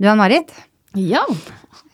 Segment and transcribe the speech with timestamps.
[0.00, 0.50] Du Ann-Marit,
[0.98, 1.22] Ja.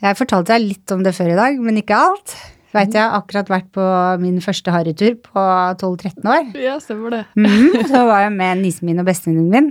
[0.01, 2.33] jeg fortalte deg litt om det før i dag, men ikke alt.
[2.73, 3.83] Veit jeg har akkurat vært på
[4.21, 5.43] min første harrytur på
[5.77, 6.49] 12-13 år.
[6.57, 7.25] Ja, stemmer det.
[7.35, 9.69] Mm, så var jeg med nissen min og bestevenninnen min.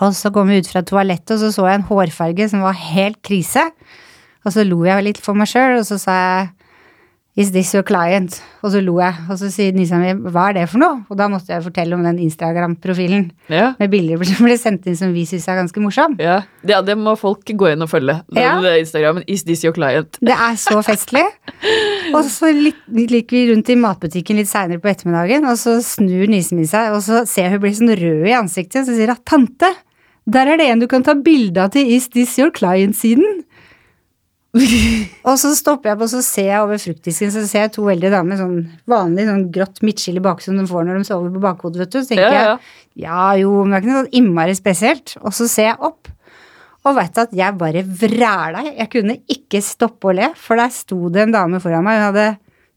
[0.00, 2.78] Og så kom vi ut fra toalettet, og så så jeg en hårfarge som var
[2.78, 3.66] helt krise.
[4.46, 6.48] Og så lo jeg litt for meg sjøl, og så sa jeg
[7.36, 8.36] Is this your client?
[8.62, 9.14] Og så lo jeg.
[9.28, 11.00] Og så sier nisa mi hva er det for noe?
[11.10, 13.72] Og da måtte jeg fortelle om den Instagram-profilen Ja.
[13.80, 16.14] med bilder som ble sendt inn som vi syns er ganske morsom.
[16.22, 16.42] Ja.
[16.62, 18.20] ja, det må folk gå inn og følge.
[18.30, 18.54] Den Ja.
[18.78, 20.16] Instagrammen Is this your client?
[20.22, 21.24] Det er så festlig.
[22.14, 26.58] Og så gikk vi rundt i matbutikken litt seinere på ettermiddagen, og så snur nisen
[26.60, 29.22] min seg, og så ser hun blir sånn rød i ansiktet, og så sier hun
[29.24, 29.70] 'tante,
[30.30, 33.42] der er det en du kan ta bilde av til Is this your client-siden'.
[35.28, 37.88] og så stopper jeg på, og så ser jeg over fruktdisken, så ser jeg to
[37.90, 38.58] eldre damer, sånn
[38.90, 41.94] vanlig sånn grått midtskill i baken som de får når de sover på bakhodet, vet
[41.94, 41.98] du.
[42.00, 42.56] Så tenker Ja, ja.
[42.94, 45.16] jeg ja jo, men det er ikke noe sånn innmari spesielt.
[45.24, 46.10] Og så ser jeg opp,
[46.84, 48.62] og vet at jeg bare vræla.
[48.68, 51.98] Jeg kunne ikke stoppe å le, for der sto det en dame foran meg.
[51.98, 52.26] Hun hadde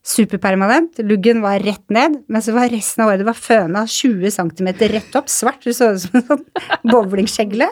[0.08, 4.32] superpermanent, luggen var rett ned, men så var resten av håret det var føna 20
[4.38, 5.60] cm rett opp, svart.
[5.68, 6.46] du så ut som en sånn
[6.94, 7.68] bowlingskjegle.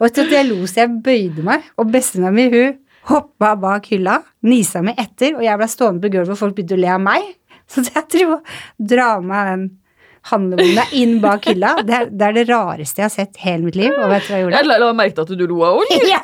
[0.00, 2.78] Og etter at jeg lo så jeg bøyde meg, og bestemora mi hun
[3.10, 6.78] hoppa bak hylla, nisa meg etter, og jeg ble stående på gulvet, og folk begynte
[6.78, 7.26] å le av meg.
[7.70, 8.40] Så jeg tror å
[8.78, 9.66] dra med den
[10.30, 13.78] handlevogna inn bak hylla, det er, det er det rareste jeg har sett hele mitt
[13.78, 13.92] liv.
[13.94, 14.60] Og vet du hva jeg gjorde?
[14.62, 16.10] Jeg la, merke til at du lo av henne.
[16.16, 16.22] Ja,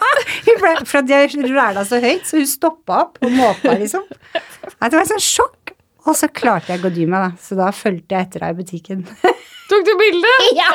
[0.58, 4.06] ble, for at jeg ræla så høyt, så hun stoppa opp og måpa, liksom.
[4.32, 5.74] Det var et sånt sjokk.
[6.02, 7.42] Og så klarte jeg å gå dy meg, da.
[7.42, 9.04] Så da fulgte jeg etter deg i butikken.
[9.70, 10.32] Tok du bilde?
[10.58, 10.70] Ja!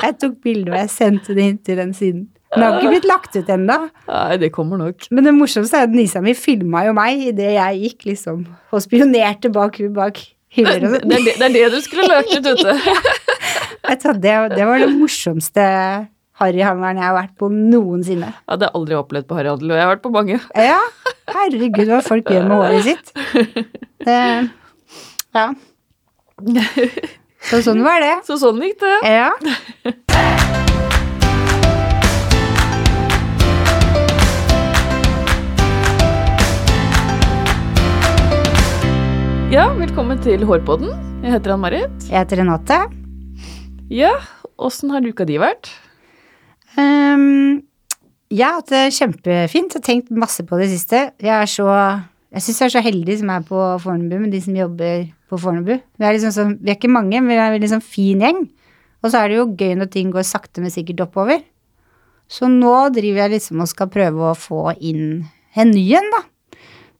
[0.00, 2.24] Jeg tok bilde, og jeg sendte det inn til den siden.
[2.54, 3.78] Den har ikke blitt lagt ut ennå.
[4.08, 5.08] Nei, det kommer nok.
[5.10, 8.84] Men det morsomste er at nisa mi filma jo meg idet jeg gikk, liksom, og
[8.84, 10.22] spionerte bak hun bak
[10.54, 11.10] hyller og Det, sånn.
[11.10, 12.74] det, det, det er det du skulle lagt ut ute.
[12.78, 12.90] Du
[14.24, 15.64] Det, det var det morsomste
[16.40, 18.30] harryhandelen jeg har vært på noensinne.
[18.48, 20.40] Ja, det har jeg aldri opplevd på Harryhandel, og jeg har vært på mange.
[20.58, 20.80] Ja,
[21.30, 23.12] herregud hva folk gjør med håret sitt.
[24.04, 24.16] Det,
[25.32, 25.44] ja.
[27.48, 28.14] Så sånn var det.
[28.26, 28.96] Så sånn gikk det.
[29.14, 29.30] Ja.
[39.54, 40.88] Ja, velkommen til Hårpodden.
[41.22, 41.92] Jeg heter Ann-Marit.
[42.08, 42.74] Jeg heter Renate.
[43.86, 44.10] Ja,
[44.58, 45.68] åssen har uka di vært?
[46.74, 47.60] Um,
[48.34, 51.04] jeg har hatt det kjempefint og tenkt masse på det siste.
[51.22, 54.42] Jeg er så jeg syns jeg er så heldig som er på Fornebu, med de
[54.42, 55.76] som jobber på Fornebu.
[55.78, 58.42] Vi er, liksom så, vi er ikke mange, men vi er en sånn fin gjeng.
[59.06, 61.46] Og så er det jo gøy når ting går sakte, men sikkert oppover.
[62.26, 66.24] Så nå driver jeg liksom og skal prøve å få inn en ny en, da.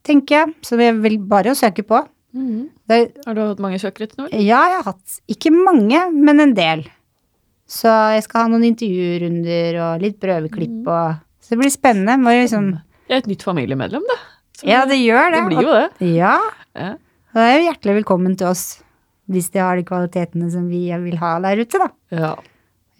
[0.07, 0.59] Tenker jeg.
[0.63, 2.05] Så det er vel bare å søke på.
[2.35, 4.27] Det er, Har du hatt mange søkere nå?
[4.33, 6.83] ja, jeg har hatt ikke mange, men en del.
[7.65, 12.17] Så jeg skal ha noen intervjurunder og litt prøveklipp og Så det blir spennende.
[12.21, 12.73] Må liksom
[13.07, 14.17] Jeg er et nytt familiemedlem, da.
[14.59, 15.39] Så Ja, det gjør det.
[15.39, 16.11] det blir jo det.
[16.15, 16.35] Ja.
[16.75, 16.91] Ja.
[17.33, 18.65] Og det er jo hjertelig velkommen til oss
[19.31, 21.87] hvis de har de kvalitetene som vi vil ha der ute, da.
[22.13, 22.35] ja.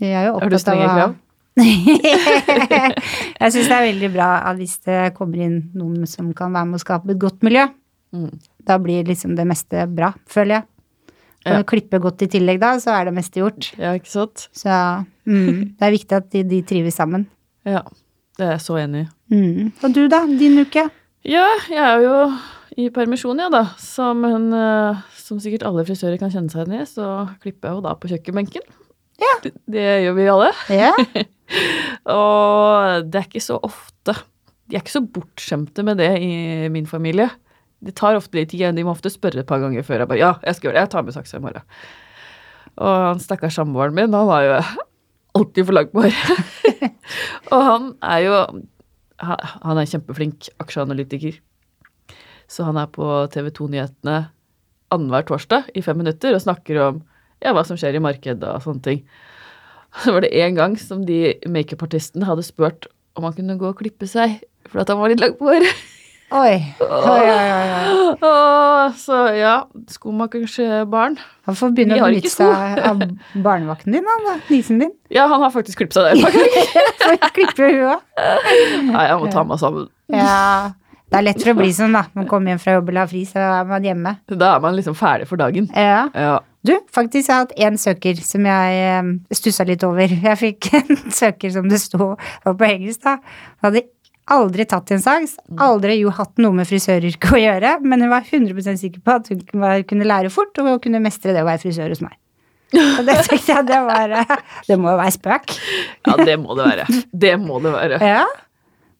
[0.01, 1.13] Jeg er jo Har du opptatt strenge krav?
[3.39, 6.79] jeg syns det er veldig bra hvis det kommer inn noen som kan være med
[6.79, 7.67] å skape et godt miljø,
[8.15, 8.29] Mm.
[8.67, 10.67] Da blir liksom det meste bra, føler jeg.
[11.45, 11.57] Kan Ja.
[11.61, 13.67] du klippe godt i tillegg da, så er det meste gjort.
[13.77, 14.47] Ja, ikke sant?
[14.57, 14.69] Så
[15.29, 17.27] mm, det er viktig at de, de trives sammen.
[17.65, 17.83] Ja,
[18.39, 19.09] det er jeg så enig i.
[19.35, 19.71] Mm.
[19.83, 20.87] Og du da, din uke?
[21.25, 22.15] Ja, jeg er jo
[22.81, 23.61] i permisjon, ja, da.
[23.81, 27.11] Som, en, eh, som sikkert alle frisører kan kjenne seg igjen i, så
[27.41, 28.65] klipper jeg jo da på kjøkkenbenken.
[29.21, 29.31] Ja.
[29.45, 30.49] Det, det gjør vi alle.
[30.73, 30.91] Ja,
[32.11, 34.15] Og det er ikke så ofte
[34.65, 37.29] De er ikke så bortskjemte med det i min familie.
[37.83, 38.65] Det tar ofte litt tid.
[38.77, 40.83] De må ofte spørre et par ganger før jeg bare Ja, jeg skal gjøre det.
[40.85, 41.65] Jeg tar med saksa i morgen.
[42.75, 44.55] Og han stakkars samboeren min, han har jo
[45.39, 46.93] alltid for langt på håret.
[47.53, 48.37] og han er jo
[49.23, 51.37] han- er kjempeflink aksjeanalytiker.
[52.51, 54.17] Så han er på TV 2-nyhetene
[54.93, 56.99] annenhver torsdag i fem minutter og snakker om
[57.43, 59.01] ja, hva som skjer i markedet og sånne ting.
[60.03, 63.77] Så var det en gang som de makeupartistene hadde spurt om han kunne gå og
[63.79, 65.71] klippe seg, for at han var litt lang på håret.
[66.35, 66.55] Oi.
[66.83, 68.15] Oi, oi, oi.
[68.21, 69.55] Åh, Så ja,
[69.91, 70.57] skomakers
[70.91, 71.17] barn.
[71.47, 73.03] Han får begynne å benytte seg av
[73.45, 74.37] barnevakten din, han da.
[74.49, 74.93] Nisen din.
[75.13, 76.89] Ja, han har faktisk klippet seg der et par ganger.
[77.03, 77.69] Får klippe.
[78.89, 79.87] Nei, jeg må ta meg sammen.
[80.13, 80.73] Ja.
[81.05, 82.07] Det er lett for å bli sånn, da.
[82.17, 84.15] Man kommer hjem fra jobb eller har fri, så er man hjemme.
[84.31, 85.69] Da er man liksom ferdig for dagen.
[85.77, 86.07] Ja.
[86.17, 86.39] Ja.
[86.65, 90.09] Du, faktisk har jeg hatt én søker som jeg eh, stussa litt over.
[90.09, 93.19] Jeg fikk en søker som det sto på engelsk, da.
[93.61, 93.85] Han hadde
[94.31, 98.25] aldri tatt en saks, aldri jo hatt noe med frisøryrket å gjøre, men hun var
[98.25, 99.43] 100 sikker på at hun
[99.89, 102.17] kunne lære fort og kunne mestre det å være frisør hos meg.
[102.75, 104.15] Og det tenkte jeg, det var
[104.67, 105.53] Det må jo være spøk.
[106.07, 106.87] Ja, det må det være.
[107.13, 108.01] Det må det være.
[108.03, 108.25] Ja.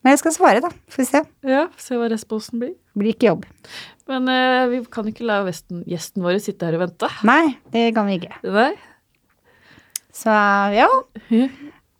[0.05, 0.69] Men jeg skal svare, da.
[0.93, 1.21] Får vi se.
[1.49, 2.75] Ja, se hva responsen blir.
[2.95, 3.47] Blir ikke jobb.
[4.05, 7.09] Men uh, vi kan ikke la vesten, gjesten vår sitte her og vente.
[7.25, 8.37] Nei, det kan vi ikke.
[8.53, 8.75] Nei?
[10.15, 10.31] Så
[10.77, 10.87] ja.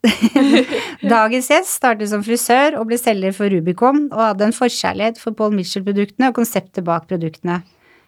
[1.16, 5.36] Dagens gjest startet som frisør og ble selger for Rubicon, og hadde en forkjærlighet for
[5.38, 7.60] Paul Mitchell-produktene og konseptet bak produktene.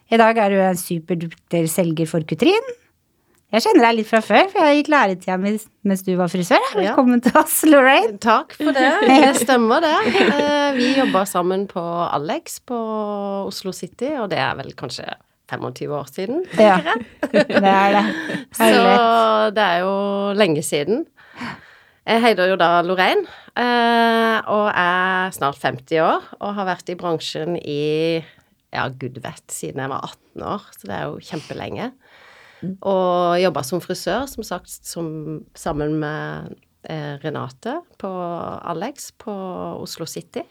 [0.09, 2.75] I dag er du en superdukter selger for Kutrin.
[3.49, 5.55] Jeg kjenner deg litt fra før, for jeg gikk læretida mi
[5.89, 6.61] mens du var frisør.
[6.75, 6.91] Ja.
[6.91, 8.19] Velkommen til oss, Lorraine.
[8.21, 8.91] Takk for det.
[9.09, 9.95] Det stemmer, det.
[10.21, 12.77] Eh, Vi jobba sammen på Alex på
[13.47, 15.07] Oslo City, og det er vel kanskje
[15.49, 16.43] 25 år siden.
[16.61, 16.77] Ja,
[17.33, 18.03] det er det.
[18.53, 18.69] Så
[19.57, 19.95] det er jo
[20.37, 21.07] lenge siden.
[22.09, 26.95] Jeg heter jo da Lorraine, eh, og er snart 50 år, og har vært i
[26.97, 27.83] bransjen i
[28.73, 31.91] ja, gud vet, siden jeg var 18 år, så det er jo kjempelenge.
[32.81, 35.11] Og jobba som frisør, som sagt, som,
[35.53, 36.55] sammen med
[36.89, 39.35] eh, Renate på Alex på
[39.79, 40.41] Oslo City.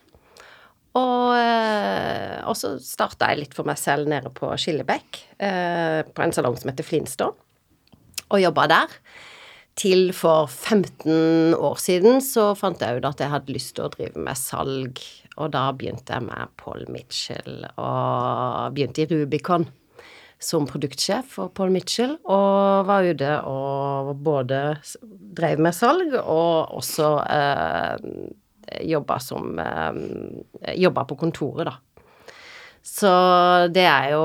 [0.94, 6.22] Og, eh, og så starta jeg litt for meg selv nede på Skillebekk, eh, på
[6.22, 7.34] en salong som heter Flintstone,
[8.31, 8.96] og jobba der.
[9.78, 13.92] Til for 15 år siden så fant jeg ut at jeg hadde lyst til å
[13.92, 14.98] drive med salg,
[15.38, 19.69] og da begynte jeg med Paul Mitchell, og begynte i Rubicon
[20.42, 24.60] som produktsjef for Paul Mitchell, og var ute og både
[25.38, 28.06] drev med salg og også eh,
[28.86, 30.04] jobba som eh,
[30.78, 31.78] Jobba på kontoret, da.
[32.84, 33.10] Så
[33.75, 34.22] det er jo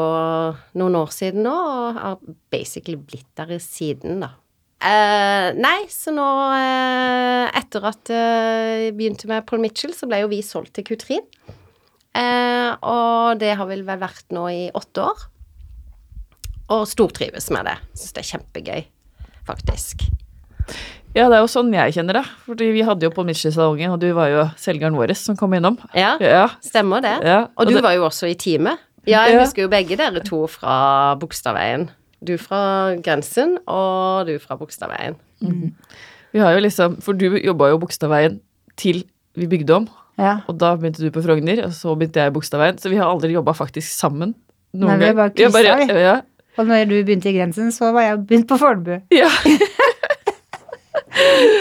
[0.79, 2.17] noen år siden nå, og har
[2.53, 4.33] basically blitt der siden, da.
[4.83, 10.19] Eh, nei, så nå uh, Etter at jeg uh, begynte med Paul Mitchell, så ble
[10.23, 11.23] jo vi solgt til Kutrin.
[12.13, 15.23] Eh, og det har vel vært nå i åtte år.
[16.73, 17.77] Og stortrives med det.
[17.97, 18.83] Syns det er kjempegøy,
[19.47, 20.05] faktisk.
[21.13, 22.23] Ja, det er jo sånn jeg kjenner det.
[22.45, 25.77] Fordi vi hadde jo Paul Mitchell-salongen, og du var jo selgeren vår som kom innom.
[25.97, 26.47] Ja, Ja.
[26.65, 27.17] stemmer det.
[27.25, 27.47] ja.
[27.57, 28.77] Og du det, var jo også i teamet.
[29.05, 29.41] Ja, jeg Ja.
[29.43, 31.89] husker jo begge dere to fra Bogstadveien.
[32.23, 35.15] Du fra Grensen, og du fra Bogstadveien.
[36.33, 38.39] Vi har jo liksom For du jobba jo Bogstadveien
[38.79, 39.03] til
[39.35, 39.87] vi bygde om,
[40.17, 40.39] Ja.
[40.47, 43.09] og da begynte du på Frogner, og så begynte jeg i Bogstadveien, så vi har
[43.09, 44.35] aldri jobba faktisk sammen.
[44.73, 45.99] Noen Nei, vi har bare Vi Ja.
[45.99, 46.21] Ja,
[46.57, 49.01] Og når du begynte i Grensen, så var jeg begynt på Fornebu.
[49.11, 49.29] ja.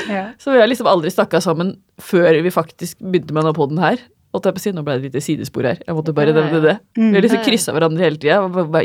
[0.09, 0.27] Ja.
[0.39, 4.01] Så vi har liksom aldri snakka sammen før vi faktisk begynte med denne poden her.
[4.33, 5.79] Holdt jeg på å si, Nå ble det et lite sidespor her.
[5.87, 6.77] Jeg måtte bare nevne det.
[6.97, 8.39] Vi har liksom kryssa hverandre hele tida,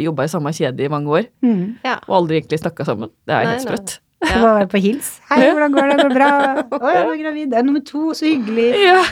[0.04, 1.78] jobba i samme kjede i mange år, Mm.
[1.86, 2.00] Ja.
[2.08, 3.10] og aldri egentlig snakka sammen.
[3.26, 4.00] Det er Nei, helt sprøtt.
[4.28, 4.42] Så Ja.
[4.42, 5.22] var jeg på hils.
[5.30, 5.98] Hei, hvordan går det?
[6.02, 6.30] Går det bra?
[6.84, 7.50] Å, jeg var gravid.
[7.52, 8.12] Det er nummer to.
[8.14, 8.70] Så hyggelig.
[8.84, 9.04] Ja,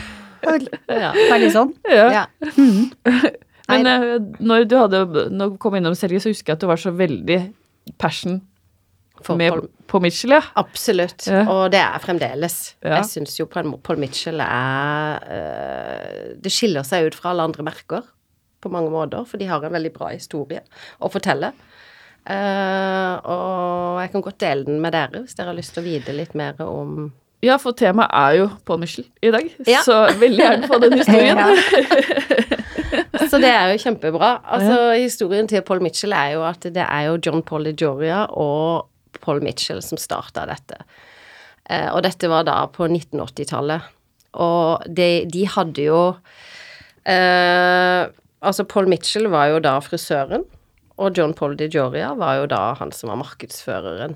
[0.89, 1.11] Ja.
[1.31, 1.71] Veldig sånn.
[1.89, 2.09] ja.
[2.11, 2.25] ja.
[2.57, 2.91] Mm.
[3.67, 4.99] Men eh, når du hadde
[5.33, 7.39] når du kom innom Sergej, så husker jeg at du var så veldig
[7.97, 8.41] passion
[9.23, 9.53] For med
[9.87, 10.41] Paul, Mitchell, ja.
[10.59, 11.27] absolutt.
[11.29, 11.45] Ja.
[11.51, 12.57] Og det er fremdeles.
[12.83, 12.97] Ja.
[12.99, 18.03] Jeg syns jo Paul Mitchell er eh, Det skiller seg ut fra alle andre merker
[18.61, 20.63] på mange måter, for de har en veldig bra historie
[20.99, 21.53] å fortelle.
[22.25, 25.85] Uh, og jeg kan godt dele den med dere hvis dere har lyst til å
[25.85, 27.11] vite litt mer om
[27.45, 29.83] Ja, for temaet er jo Paul Mitchell i dag, Ja.
[29.85, 31.37] så veldig gjerne få den historien.
[33.29, 34.31] Så det er jo kjempebra.
[34.43, 38.87] Altså, historien til Paul Mitchell er jo at det er jo John Paul DeGioria og
[39.23, 40.81] Paul Mitchell som starta dette.
[41.69, 43.91] Eh, og dette var da på 1980-tallet.
[44.41, 45.99] Og de, de hadde jo
[47.07, 48.03] eh,
[48.45, 50.43] Altså, Paul Mitchell var jo da frisøren,
[51.01, 54.13] og John Paul DeGioria var jo da han som var markedsføreren.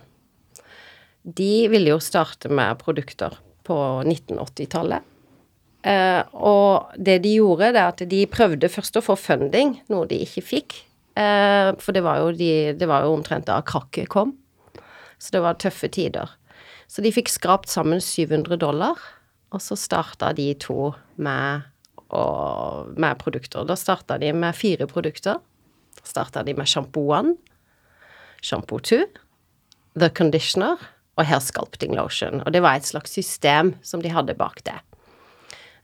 [1.23, 5.07] De ville jo starte med produkter på 1980-tallet.
[5.87, 10.07] Eh, og det de gjorde, det er at de prøvde først å få funding, noe
[10.09, 10.77] de ikke fikk.
[11.19, 14.35] Eh, for det var, jo de, det var jo omtrent da krakket kom.
[15.19, 16.31] Så det var tøffe tider.
[16.89, 18.97] Så de fikk skrapt sammen 700 dollar,
[19.53, 21.65] og så starta de to med,
[22.09, 23.65] og, med produkter.
[23.67, 25.41] Da starta de med fire produkter.
[25.99, 27.35] Da Starta de med shampoo 1,
[28.41, 29.03] shampoo 2,
[29.99, 30.79] the conditioner
[31.19, 32.41] og hair sculpting lotion.
[32.45, 34.77] Og det var et slags system som de hadde bak det.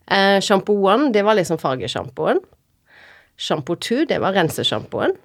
[0.07, 2.39] Eh, shampoo 1, det var liksom fargesjampoen.
[3.37, 5.17] Shampoo 2, det var rensesjampoen.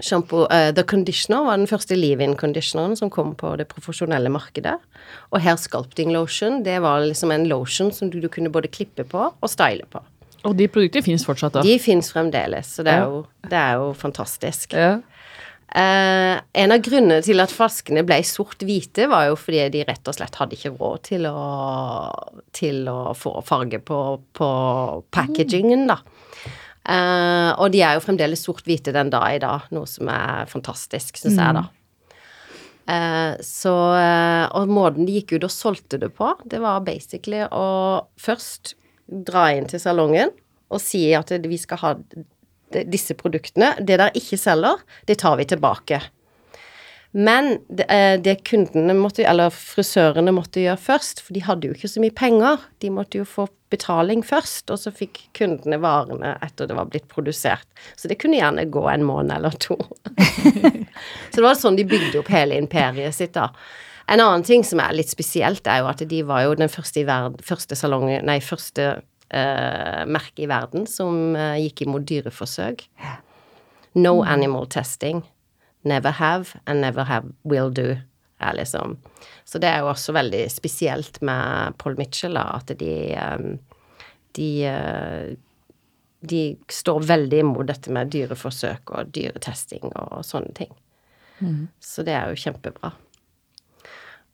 [0.00, 4.74] Shampoo, uh, the conditioner var den første leave-in-conditioneren som kom på det profesjonelle markedet.
[5.32, 9.06] Og hair sculpting lotion, det var liksom en lotion som du, du kunne både klippe
[9.08, 10.02] på og style på.
[10.46, 11.64] Og de produktene fins fortsatt, da.
[11.64, 14.76] De fins fremdeles, så det er, jo, det er jo fantastisk.
[14.76, 14.98] Ja.
[15.66, 20.14] Uh, en av grunnene til at flaskene ble sort-hvite, var jo fordi de rett og
[20.14, 21.40] slett hadde ikke råd til å,
[22.54, 23.98] til å få farge på,
[24.36, 24.52] på
[25.16, 25.98] packagingen, da.
[26.86, 31.18] Eh, og de er jo fremdeles sort-hvite den dag i dag, noe som er fantastisk,
[31.18, 31.64] syns jeg, da.
[32.86, 37.42] Eh, så eh, Og måten de gikk ut og solgte det på, det var basically
[37.50, 37.66] å
[38.22, 38.76] først
[39.06, 40.30] dra inn til salongen
[40.70, 41.92] og si at vi skal ha
[42.90, 43.74] disse produktene.
[43.78, 46.00] Det der ikke selger, det tar vi tilbake.
[47.16, 51.72] Men det, eh, det kundene måtte, eller frisørene måtte gjøre først, for de hadde jo
[51.72, 56.34] ikke så mye penger, de måtte jo få betaling først, og så fikk kundene varene
[56.44, 57.64] etter det var blitt produsert.
[57.96, 59.78] Så det kunne gjerne gå en måned eller to.
[61.32, 63.48] så det var sånn de bygde opp hele imperiet sitt, da.
[64.12, 67.00] En annen ting som er litt spesielt, er jo at de var jo den første,
[67.00, 68.90] i verden, første salongen Nei, første
[69.32, 72.84] eh, merket i verden som eh, gikk imot dyreforsøk.
[73.96, 75.24] No animal testing.
[75.86, 77.94] Never have and never have will do.
[78.42, 78.98] Er liksom.
[79.48, 83.46] Så det er jo også veldig spesielt med Paul Mitchell, da, at de eh,
[84.36, 85.36] de, eh,
[86.20, 90.72] de står veldig imot dette med dyreforsøk og dyretesting og sånne ting.
[91.80, 92.92] Så det er jo kjempebra.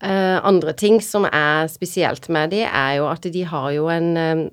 [0.03, 4.17] Eh, andre ting som er spesielt med de, er jo at de har jo en,
[4.17, 4.49] eh,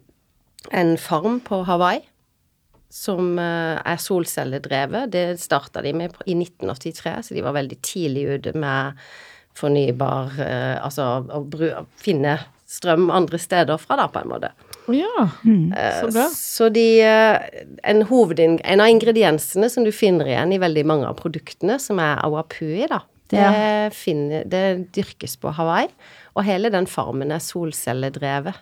[0.71, 2.04] en farm på Hawaii
[2.90, 5.11] som eh, er solcelledrevet.
[5.14, 8.99] Det starta de med i 1983, så de var veldig tidlig ute med
[9.59, 12.38] fornybar eh, Altså å å finne
[12.70, 14.52] strøm andre steder fra, da, på en måte.
[14.90, 16.26] Ja, mm, så bra.
[16.35, 21.18] Så de eh, en, en av ingrediensene som du finner igjen i veldig mange av
[21.18, 23.90] produktene, som er awapui, da, det, Ja.
[23.94, 25.90] finner, det dyrkes på Hawaii.
[26.38, 28.59] Og hele den farmen er solcelledrevet.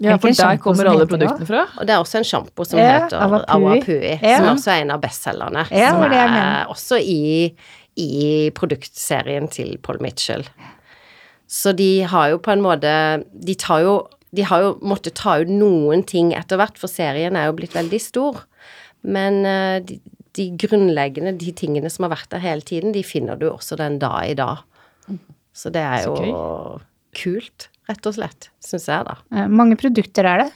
[0.00, 1.66] Ja, for der kommer alle produktene fra.
[1.78, 3.44] Og det er også en sjampo som Ja, heter Awapui.
[3.48, 4.38] Awapui, Ja.
[4.38, 5.66] som også er en av bestselgerne.
[5.70, 7.54] Ja, som er også i,
[7.96, 10.44] i produktserien til Paul Mitchell.
[11.46, 15.34] Så de har jo på en måte De tar jo De har jo måttet ta
[15.42, 18.38] ut noen ting etter hvert, for serien er jo blitt veldig stor.
[19.04, 19.98] Men eh, de,
[20.32, 23.98] de grunnleggende, de tingene som har vært der hele tiden, de finner du også den
[24.00, 24.62] dag i dag.
[25.52, 26.80] Så det er Så jo
[27.12, 29.20] kult, rett og slett, syns jeg, da.
[29.36, 30.50] Eh, Mange produkter er det.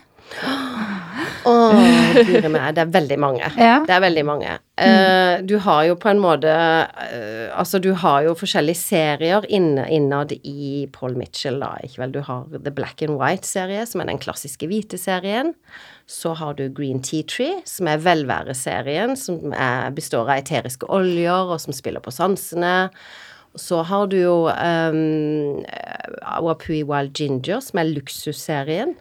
[1.47, 1.53] Å,
[2.27, 3.49] guri meg, det er veldig mange.
[3.61, 3.77] Ja.
[3.87, 4.57] Det er veldig mange.
[4.83, 10.35] Eh, du har jo på en måte eh, Altså, du har jo forskjellige serier innad
[10.37, 12.17] i Paul Mitchell, da, ikke vel.
[12.17, 15.55] Du har The Black and White-serie, som er den klassiske hvite serien.
[16.11, 21.55] Så har du Green Tea Tree, som er velværeserien, som er, består av eteriske oljer,
[21.55, 22.91] og som spiller på sansene.
[23.57, 25.65] Så har du jo um,
[26.21, 28.97] Awapui Wild Ginger, som er luksusserien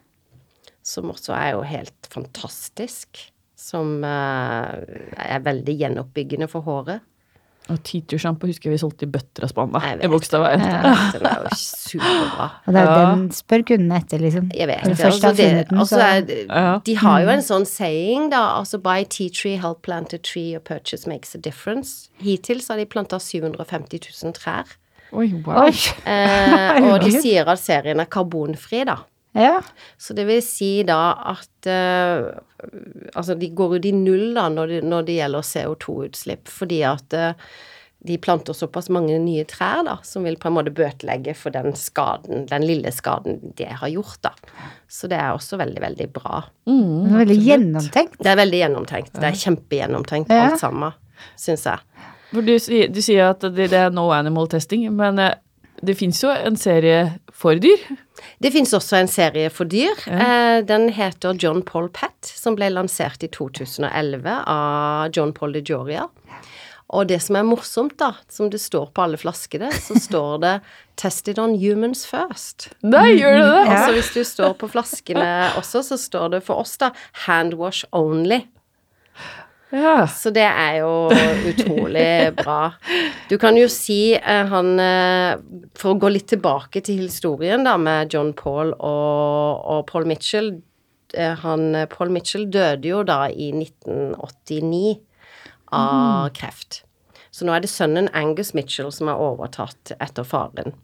[0.86, 3.24] som også er jo helt fantastisk.
[3.58, 4.76] Som uh,
[5.18, 7.02] er veldig gjenoppbyggende for håret.
[7.74, 10.62] Og Teacher-sjampo husker jeg vi solgte i bøtter av spann da, i Bogstadveien.
[11.16, 12.46] Den er jo superbra.
[12.68, 13.16] Og det er Ja.
[13.16, 14.52] den spør kundene etter, liksom.
[14.54, 14.92] Jeg vet det.
[15.00, 18.44] Altså, det funnet altså, er, de har jo en sånn saying, da.
[18.60, 22.12] Altså buy tea tree, help plant a tree, your purchase makes a difference.
[22.22, 24.78] Hittil så har de planta 750 000 trær.
[25.12, 25.66] Oi, wow.
[25.66, 25.74] Oi!
[26.06, 29.00] Eh, og de sier at serien er karbonfri, da.
[29.36, 29.60] Ja.
[30.00, 32.34] Så det vil si da at uh,
[33.14, 37.14] Altså, de går ut i null da når det, når det gjelder CO2-utslipp, fordi at
[37.14, 37.34] uh,
[38.06, 41.74] de planter såpass mange nye trær da, som vil på en måte bøtelegge for den
[41.78, 44.32] skaden, den lille skaden de har gjort, da.
[44.90, 46.44] Så det er også veldig, veldig bra.
[46.66, 48.20] Det er veldig gjennomtenkt.
[48.22, 49.14] Det er veldig gjennomtenkt.
[49.18, 50.44] Det er kjempegjennomtenkt, Ja.
[50.52, 50.94] alt sammen,
[51.42, 51.82] syns jeg.
[52.32, 52.54] For du,
[52.94, 55.36] du sier at det, det er no animal testing, men eh,
[55.86, 57.82] det fins jo en serie for dyr.
[58.40, 59.96] Det fins også en serie for dyr.
[60.08, 60.62] Ja.
[60.66, 66.08] den heter John Paul Pet, som ble lansert i 2011 av John Paul de Joria.
[66.94, 70.56] Og det som er morsomt, da, som det står på alle flaskene, så står det
[70.96, 72.70] 'Tested on humans first'.
[72.86, 73.64] Nei, gjør det det?
[73.68, 76.92] Altså hvis du står på flaskene også, så står det for oss, da
[77.26, 78.46] 'Hand wash only'.
[79.74, 80.06] Ja.
[80.08, 81.10] Så det er jo
[81.50, 82.76] utrolig bra.
[83.30, 85.42] Du kan jo si eh, han eh,
[85.78, 90.54] For å gå litt tilbake til historien da med John Paul og, og Paul Mitchell
[91.18, 95.00] eh, han, Paul Mitchell døde jo da i 1989
[95.76, 96.84] av kreft.
[97.34, 100.78] Så nå er det sønnen Angus Mitchell som har overtatt etter faren.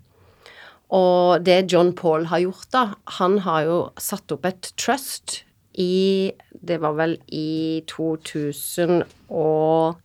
[0.91, 2.81] Og det John Paul har gjort, da
[3.19, 5.45] Han har jo satt opp et trust
[5.79, 9.99] i Det var vel i 2000 og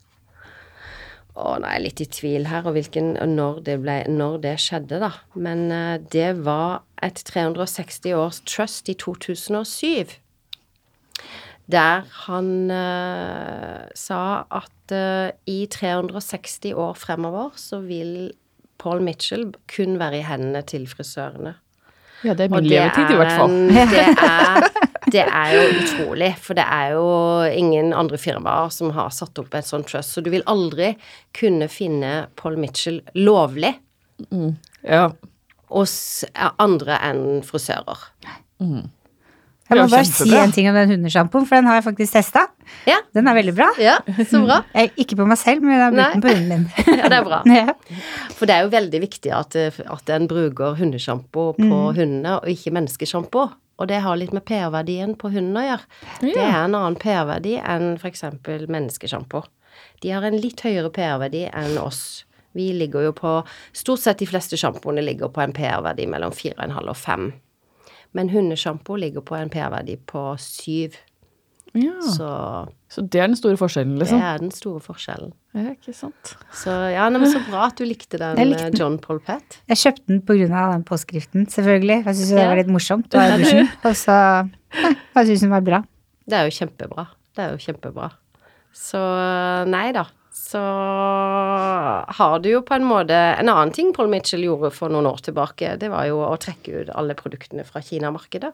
[1.36, 4.54] Å, nå er jeg litt i tvil her, og hvilken, når, det ble, når det
[4.64, 5.10] skjedde, da.
[5.36, 10.14] Men uh, det var et 360 års trust i 2007.
[11.68, 18.30] Der han uh, sa at uh, i 360 år fremover så vil
[18.80, 21.58] Paul Mitchell kun være i hendene til frisørene.
[22.26, 23.54] Ja, det er min levetid, i hvert fall.
[23.87, 24.66] Det er,
[25.14, 27.04] det er jo utrolig, for det er jo
[27.54, 30.88] ingen andre firmaer som har satt opp et sånt trust, så du vil aldri
[31.38, 33.71] kunne finne Paul Mitchell lovlig
[34.83, 35.04] Ja.
[35.71, 35.95] hos
[36.59, 38.02] andre enn frisører.
[39.66, 42.44] Jeg må bare si en ting om den hundesjampoen, for den har jeg faktisk testa.
[42.87, 43.66] Ja, Den er veldig bra.
[43.82, 43.96] ja
[44.30, 44.61] så bra.
[44.78, 46.66] Jeg, ikke på meg selv, men jeg har brukt den på hunden min.
[47.00, 47.40] Ja, det er bra.
[47.50, 47.75] Ja.
[48.38, 52.75] For det er jo veldig viktig at, at en bruker hundesjampo på hundene, og ikke
[52.78, 53.49] menneskesjampo.
[53.76, 55.88] Og det har litt med pH-verdien på hunden å gjøre.
[56.23, 58.23] Det er en annen pH-verdi enn f.eks.
[58.70, 59.42] menneskesjampo.
[60.00, 62.25] De har en litt høyere pH-verdi enn oss.
[62.56, 63.32] Vi ligger jo på
[63.76, 67.26] Stort sett de fleste sjampoene ligger på en pH-verdi mellom 4,5 og 5.
[68.16, 70.96] Men hundesjampo ligger på en pH-verdi på syv.
[71.76, 71.92] ja.
[72.00, 72.28] Så
[72.88, 74.18] Så det er den store forskjellen, liksom?
[74.23, 75.32] det er den store forskjellen.
[75.56, 76.30] Ja, ikke sant.
[76.54, 78.75] Så ja, nei, men så bra at du likte den, likte den.
[78.75, 79.58] eh, John Paul Pett.
[79.68, 81.99] Jeg kjøpte den på grunn av den påskriften, selvfølgelig.
[82.06, 83.68] Jeg syntes det var litt morsomt i dusjen.
[83.85, 85.82] Og så ja, jeg syns den var bra.
[86.26, 87.06] Det er jo kjempebra.
[87.37, 88.08] Det er jo kjempebra.
[88.76, 89.02] Så
[89.73, 90.06] nei da.
[90.37, 90.61] Så
[92.19, 95.23] har du jo på en måte En annen ting Paul Mitchell gjorde for noen år
[95.25, 98.52] tilbake, det var jo å trekke ut alle produktene fra Kinamarkedet.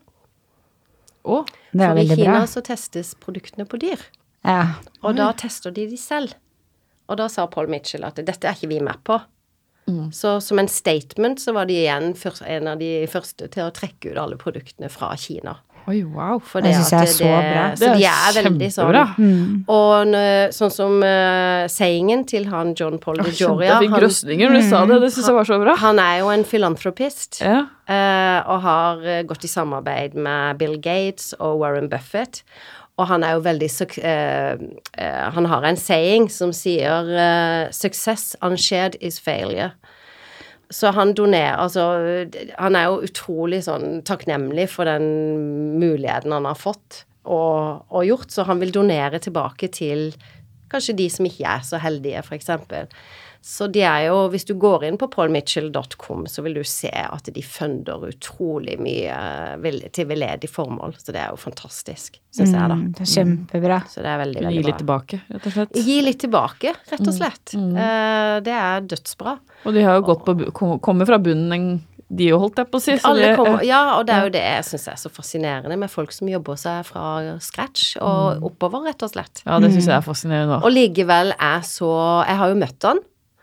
[1.23, 1.41] Å,
[1.73, 2.47] Det er For i Kina bra.
[2.51, 4.01] så testes produktene på dyr,
[4.45, 4.75] Ja.
[5.03, 6.35] og da tester de de selv.
[7.09, 9.21] Og da sa Paul Mitchell at dette er ikke vi med på.
[10.15, 12.15] Så som en statement så var de igjen
[12.47, 15.57] en av de første til å trekke ut alle produktene fra Kina.
[15.91, 16.39] Oi, wow.
[16.39, 17.65] For Det det synes jeg er så bra.
[17.77, 19.05] Så de er veldig sånn kjempebra.
[19.19, 19.63] Mm.
[19.77, 20.17] Og
[20.57, 24.69] sånn som uh, sayingen til han John Paul de Joria Jeg fikk grøsninger når du
[24.69, 25.01] sa det.
[25.07, 25.79] Det syns jeg var så bra.
[25.83, 27.63] han er jo en filantropist Ja.
[27.93, 32.41] Uh, og har eh, gått i samarbeid med Bill Gates og Warren Buffett.
[33.01, 34.65] Og han er jo veldig uh, eh,
[35.01, 39.73] eh, Han har en saying som sier eh, 'Success unshared is failure'.
[40.73, 41.85] Så han donerer Altså,
[42.57, 48.33] han er jo utrolig sånn takknemlig for den muligheten han har fått og, og gjort,
[48.35, 50.11] så han vil donere tilbake til
[50.73, 52.89] kanskje de som ikke er så heldige, eksempel.
[53.43, 57.27] Så de er jo Hvis du går inn på paulmitchell.com, så vil du se at
[57.35, 59.17] de funder utrolig mye
[59.93, 60.95] til veldedig formål.
[61.03, 62.77] Så det er jo fantastisk, syns jeg, da.
[62.79, 63.81] Mm, det er kjempebra.
[63.91, 65.81] Så det er veldig, Gi litt tilbake, rett og slett.
[65.89, 67.55] Gi litt tilbake, rett og slett.
[67.59, 69.37] Eh, det er dødsbra.
[69.67, 71.81] Og de har jo gått på kommer fra bunnen, en-
[72.13, 72.93] de jo, holdt jeg på å si.
[73.39, 76.29] kommer, ja, og det er jo det jeg syns er så fascinerende med folk som
[76.29, 79.41] jobber seg fra scratch og oppover, rett og slett.
[79.47, 80.67] Ja, det syns jeg er fascinerende òg.
[80.69, 81.89] Og likevel er så
[82.29, 83.01] Jeg har jo møtt han.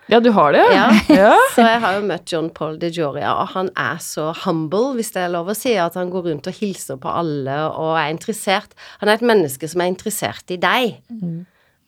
[0.09, 0.63] Ja, du har det?
[0.73, 0.87] Ja.
[1.13, 1.33] ja.
[1.55, 5.21] Så jeg har jo møtt John Paul DeJoria, og han er så humble, hvis det
[5.25, 8.73] er lov å si, at han går rundt og hilser på alle og er interessert.
[9.03, 10.97] Han er et menneske som er interessert i deg.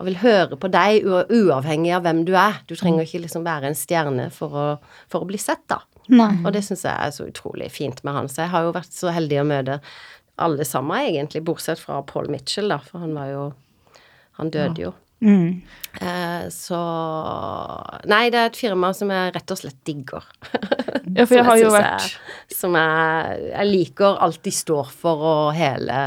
[0.02, 2.62] Og vil høre på deg uavhengig av hvem du er.
[2.70, 4.68] Du trenger ikke liksom være en stjerne for å,
[5.10, 5.82] for å bli sett, da.
[6.10, 6.32] Nei.
[6.42, 8.30] Og det syns jeg er så utrolig fint med han.
[8.30, 9.78] Så jeg har jo vært så heldig å møte
[10.42, 13.52] alle sammen, egentlig, bortsett fra Paul Mitchell, da, for han var jo
[14.40, 14.94] Han døde jo.
[15.22, 15.62] Mm.
[16.02, 16.78] Eh, så
[18.10, 20.24] Nei, det er et firma som jeg rett og slett digger.
[21.18, 25.26] ja, for jeg har jo vært jeg, Som jeg, jeg liker alt de står for
[25.34, 26.00] og hele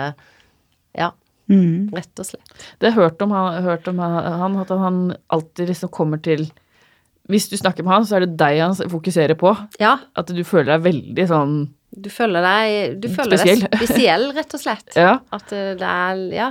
[0.98, 1.12] Ja,
[1.44, 1.90] Mm.
[1.92, 2.53] rett og slett.
[2.81, 6.16] Det har jeg hørt om han, hørt om han, han at han alltid liksom kommer
[6.24, 6.46] til
[7.29, 9.53] Hvis du snakker med han, så er det deg han fokuserer på.
[9.81, 11.57] Ja, At du føler deg veldig sånn
[11.94, 13.61] du føler deg Du føler Spesiell.
[13.68, 14.88] deg spesiell, rett og slett.
[15.05, 15.12] Ja.
[15.31, 16.48] At det er Ja.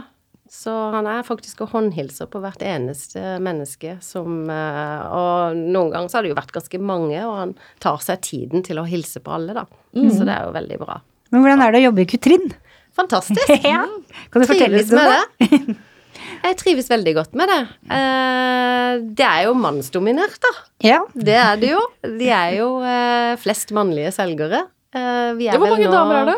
[0.53, 6.11] Så han er faktisk og håndhilser på hvert eneste menneske som eh, Og noen ganger
[6.11, 9.23] så har det jo vært ganske mange, og han tar seg tiden til å hilse
[9.23, 9.63] på alle, da.
[9.97, 10.11] Mm.
[10.13, 10.99] Så det er jo veldig bra.
[11.33, 12.53] Men hvordan er det å jobbe i Kutrin?
[12.93, 13.49] Fantastisk.
[13.73, 13.81] ja.
[14.29, 15.49] Kan du fortelle litt om det?
[15.49, 15.75] det.
[16.43, 17.59] Jeg trives veldig godt med det.
[17.97, 20.51] Eh, det er jo mannsdominert, da.
[20.85, 20.99] Ja.
[21.15, 21.81] Det er det jo.
[22.21, 24.67] De er jo eh, flest mannlige selgere.
[24.93, 26.37] Eh, vi er Hvor vel mange nå- damer er det?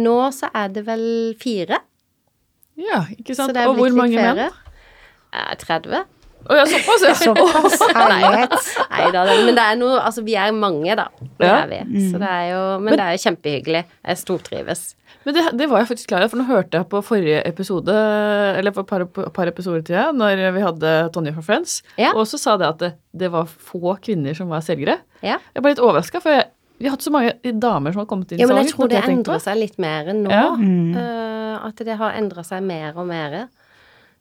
[0.00, 1.04] Nå så er det vel
[1.42, 1.82] fire.
[2.80, 3.56] Ja, ikke sant.
[3.66, 4.40] Og hvor mange menn?
[4.40, 4.50] flere.
[5.32, 6.06] Eh, 30.
[6.50, 7.12] Å ja, såpass, ja.
[7.20, 8.54] Såpass herlighet.
[8.90, 11.04] Nei da, men det er noe Altså, vi er mange, da.
[11.36, 11.58] Det Ja.
[11.60, 11.80] er vi.
[12.08, 13.82] Så det er jo Men det er jo kjempehyggelig.
[14.08, 14.82] Jeg stortrives.
[15.26, 17.92] Men det, det var jeg faktisk klar over, for nå hørte jeg på forrige episode,
[18.56, 19.04] eller for et par,
[19.36, 22.14] par episoder til, jeg, når vi hadde Tonje fra Friends, Ja.
[22.16, 24.96] og så sa det at det, det var få kvinner som var selgere.
[25.20, 25.36] Ja.
[25.52, 26.46] Jeg ble litt overraska, for jeg,
[26.80, 28.88] vi har hatt så mange damer som har kommet inn i Ja, men jeg tror
[28.88, 30.30] det jeg endrer seg litt mer nå.
[30.32, 30.46] Ja.
[30.56, 30.94] Mm.
[30.96, 33.34] Uh, at det har endra seg mer og mer.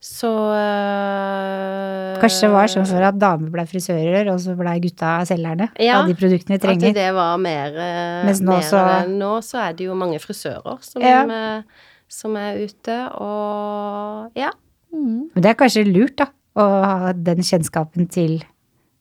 [0.04, 5.18] Så uh, Kanskje det var sånn før at damer ble frisører, og så ble gutta
[5.28, 8.80] selgerne Ja, av de produktene de At det var mer, uh, Mens nå mer så-
[8.80, 9.16] av det.
[9.20, 11.24] Nå så er det jo mange frisører som, Ja.
[11.24, 11.62] eh,
[12.08, 14.52] som er ute, og ja.
[14.92, 18.42] Men det er kanskje lurt, da, å ha den kjennskapen til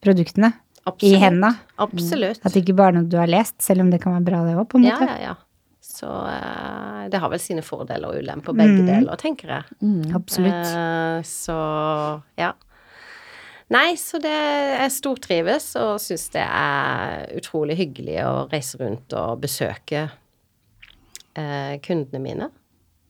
[0.05, 0.53] produktene
[1.03, 1.25] i hendene.
[1.25, 1.51] henda.
[1.79, 2.41] Absolutt.
[2.45, 4.41] At det ikke bare er noe du har lest, selv om det kan være bra
[4.47, 5.07] det òg, på en måte.
[5.07, 5.21] ja, ja.
[5.33, 5.35] ja.
[5.89, 8.87] Så uh, det har vel sine fordeler og ulemper, begge Mm.
[8.87, 9.65] deler, tenker jeg.
[10.15, 10.69] Absolutt.
[10.71, 11.57] Uh, så
[12.39, 12.53] ja.
[13.71, 19.41] Nei, så det Jeg stortrives og syns det er utrolig hyggelig å reise rundt og
[19.43, 20.07] besøke
[21.39, 22.49] uh, kundene mine.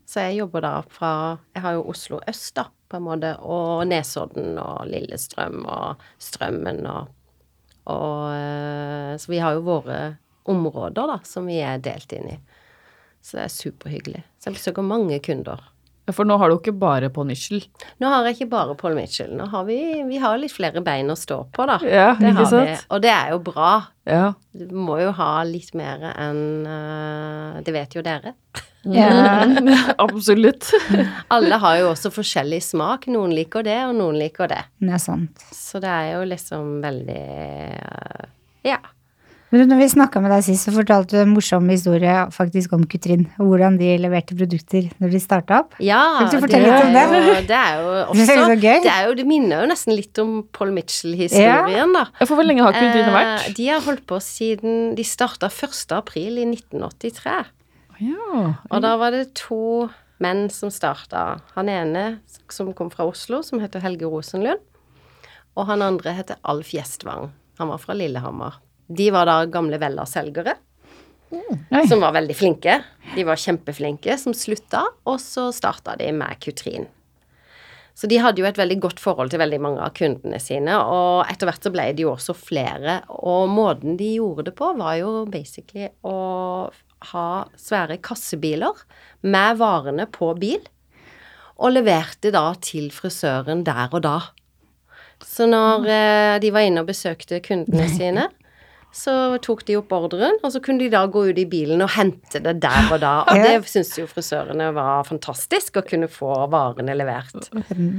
[0.09, 1.13] Så jeg jobber da fra
[1.55, 6.87] Jeg har jo Oslo øst, da, på en måte, og Nesodden og Lillestrøm og Strømmen
[6.89, 7.11] og
[7.89, 10.17] Og eh, Så vi har jo våre
[10.49, 12.39] områder, da, som vi er delt inn i.
[13.21, 14.23] Så det er superhyggelig.
[14.41, 15.61] Så jeg besøker mange kunder.
[16.09, 17.61] Ja, For nå har du ikke bare Paul Mitchell?
[18.01, 19.35] Nå har jeg ikke bare Paul Mitchell.
[19.37, 19.77] Nå har vi,
[20.09, 21.77] vi har litt flere bein å stå på, da.
[21.85, 22.63] Ja, det ikke har vi.
[22.79, 22.87] sant?
[22.97, 23.73] Og det er jo bra.
[24.09, 24.23] Ja.
[24.57, 28.33] Du må jo ha litt mer enn uh, Det vet jo dere.
[28.95, 29.47] Ja.
[30.05, 30.71] Absolutt.
[31.35, 33.09] Alle har jo også forskjellig smak.
[33.13, 34.63] Noen liker det, og noen liker det.
[34.81, 35.49] Det er sant.
[35.55, 37.25] Så det er jo liksom veldig
[37.81, 38.31] eh,
[38.69, 38.79] Ja.
[39.49, 42.83] Men når vi snakka med deg sist, så fortalte du en morsom historie faktisk om
[42.85, 43.23] Kutrin.
[43.41, 45.79] Og hvordan de leverte produkter når de starta opp.
[45.81, 47.05] Ja, Kan du det fortelle er, litt om det?
[47.31, 48.83] jo, det er jo Det er gøy.
[48.85, 52.05] Det, er jo, det minner jo nesten litt om Paul Mitchell-historien, da.
[52.21, 53.47] Ja, For hvor lenge har Kutrin vært?
[53.49, 55.97] Eh, De har holdt på siden De starta 1.
[55.97, 57.39] april i 1983.
[57.99, 58.55] Ja.
[58.71, 59.89] Og da var det to
[60.23, 61.41] menn som starta.
[61.55, 62.05] Han ene
[62.51, 64.63] som kom fra Oslo, som heter Helge Rosenlund.
[65.59, 67.33] Og han andre heter Alf Gjestvang.
[67.59, 68.61] Han var fra Lillehammer.
[68.89, 70.55] De var da gamle Vella-selgere.
[71.29, 71.89] Mm.
[71.91, 72.79] Som var veldig flinke.
[73.15, 76.87] De var kjempeflinke, som slutta, og så starta de med Kutrin.
[77.99, 81.27] Så de hadde jo et veldig godt forhold til veldig mange av kundene sine, og
[81.27, 83.01] etter hvert så ble de jo også flere.
[83.27, 86.15] Og måten de gjorde det på, var jo basically å
[87.13, 88.85] ha svære kassebiler
[89.23, 90.61] med varene på bil,
[91.59, 94.19] og leverte da til frisøren der og da.
[95.27, 98.29] Så når eh, de var inne og besøkte kundene sine,
[98.95, 99.13] så
[99.45, 102.41] tok de opp ordren, og så kunne de da gå ut i bilen og hente
[102.43, 103.11] det der og da.
[103.31, 107.51] Og det syntes jo frisørene var fantastisk, å kunne få varene levert.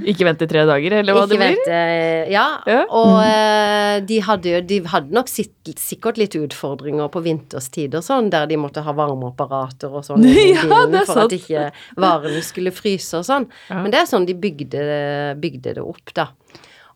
[0.10, 1.56] Ikke vente tre dager, eller hva Ikke det blir?
[1.62, 2.82] vet, eh, ja, Ja.
[2.90, 8.04] og eh, de hadde jo De hadde nok sitt, sikkert litt utfordringer på vinterstid og
[8.04, 11.38] sånn, der de måtte ha varmeapparater og sånn i Ja, bilen det er for at
[11.38, 11.70] ikke
[12.02, 13.48] varene skulle fryse og sånn.
[13.70, 13.84] Ja.
[13.84, 14.84] Men det er sånn de bygde,
[15.40, 16.32] bygde det opp, da.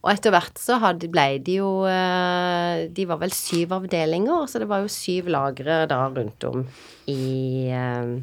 [0.04, 4.60] Og etter hvert så hadde, ble de jo eh, De var vel syv avdelinger, så
[4.60, 6.66] det var jo syv lagre da rundt om
[7.08, 8.18] i, eh,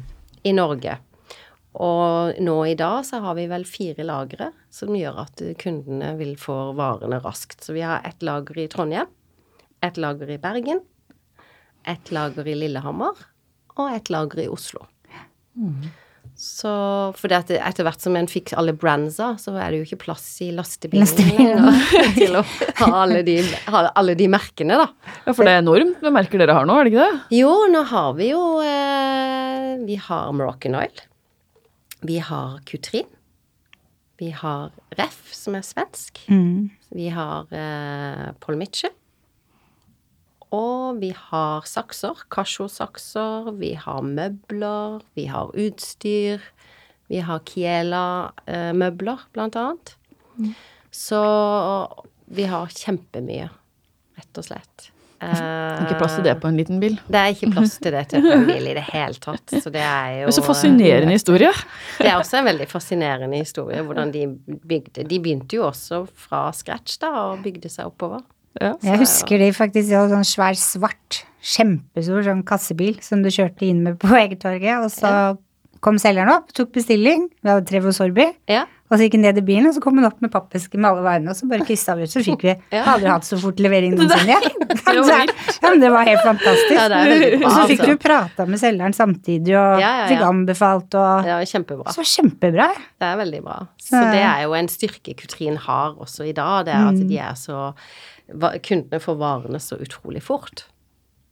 [0.45, 0.99] i Norge.
[1.81, 6.35] Og nå i dag så har vi vel fire lagre som gjør at kundene vil
[6.39, 7.63] få varene raskt.
[7.63, 9.09] Så vi har ett lager i Trondheim,
[9.81, 10.83] ett lager i Bergen,
[11.87, 13.25] ett lager i Lillehammer
[13.79, 14.85] og ett lager i Oslo.
[16.41, 16.71] Så
[17.19, 19.99] for det at etter hvert som en fikk alle brandsa, så er det jo ikke
[20.07, 21.67] plass i lastebilen Lastebilen.
[21.67, 22.41] lenger til å
[22.81, 23.35] ha alle de,
[23.69, 24.87] ha alle de merkene, da.
[25.27, 27.37] Ja, For det er enormt med merker dere har nå, er det ikke det?
[27.37, 31.03] Jo, nå har vi jo eh, Vi har Moroccan Oil.
[32.09, 33.05] Vi har Kutrin.
[34.17, 36.23] Vi har Ref, som er svensk.
[36.29, 36.71] Mm.
[36.97, 38.93] Vi har eh, Paul Mitchell.
[40.51, 42.25] Og vi har sakser.
[42.33, 43.51] Casio-sakser.
[43.59, 45.01] Vi har møbler.
[45.15, 46.43] Vi har utstyr.
[47.11, 49.95] Vi har Kiela-møbler, blant annet.
[50.91, 51.19] Så
[52.31, 53.49] vi har kjempemye,
[54.15, 54.91] rett og slett.
[55.21, 56.95] Det er ikke plass til det på en liten bil.
[57.11, 59.53] Det er ikke plass til det til en bil i det hele tatt.
[59.53, 61.51] Så det er jo Det så fascinerende historie.
[61.99, 66.47] Det er også en veldig fascinerende historie, hvordan de bygde De begynte jo også fra
[66.55, 68.23] scratch, da, og bygde seg oppover.
[68.59, 68.73] Ja.
[68.83, 73.65] Jeg husker de faktisk de hadde sånn svær, svart, kjempestor sånn kassebil som du kjørte
[73.69, 75.13] inn med på Egertorget, og så
[75.81, 78.67] kom selgeren opp, tok bestilling, vi hadde Trevo Sorby, Ja.
[78.91, 80.91] og så gikk han ned i bilen, og så kom han opp med pappeske med
[80.91, 82.83] alle varene, og så bare kryssa vi ut, så fikk vi Ja.
[82.91, 84.35] Aldri hatt så fort levering noensinne.
[84.35, 84.51] Ja.
[84.91, 86.75] Det var ja, men det var helt fantastisk.
[86.77, 87.89] Ja, og så fikk altså.
[87.97, 90.07] du prata med selgeren samtidig, og Ja, ja, ja.
[90.13, 91.95] fikk anbefalt, og Det var kjempebra.
[91.97, 92.69] Så kjempebra.
[93.01, 93.57] Det er veldig bra.
[93.81, 97.17] Så det er jo en styrke Kutrin har også i dag, det er at de
[97.25, 97.71] er så
[98.63, 100.65] Kundene får varene så utrolig fort.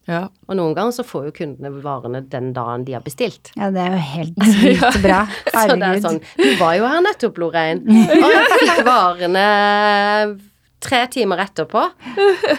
[0.10, 0.24] Ja.
[0.50, 3.52] Og noen ganger så får jo kundene varene den dagen de har bestilt.
[3.60, 5.24] Ja, det er jo helt sykt bra.
[5.54, 7.84] Så det er sånn Du var jo her nettopp, Lorein.
[7.90, 9.44] Og jeg fikk varene
[10.80, 11.82] tre timer etterpå.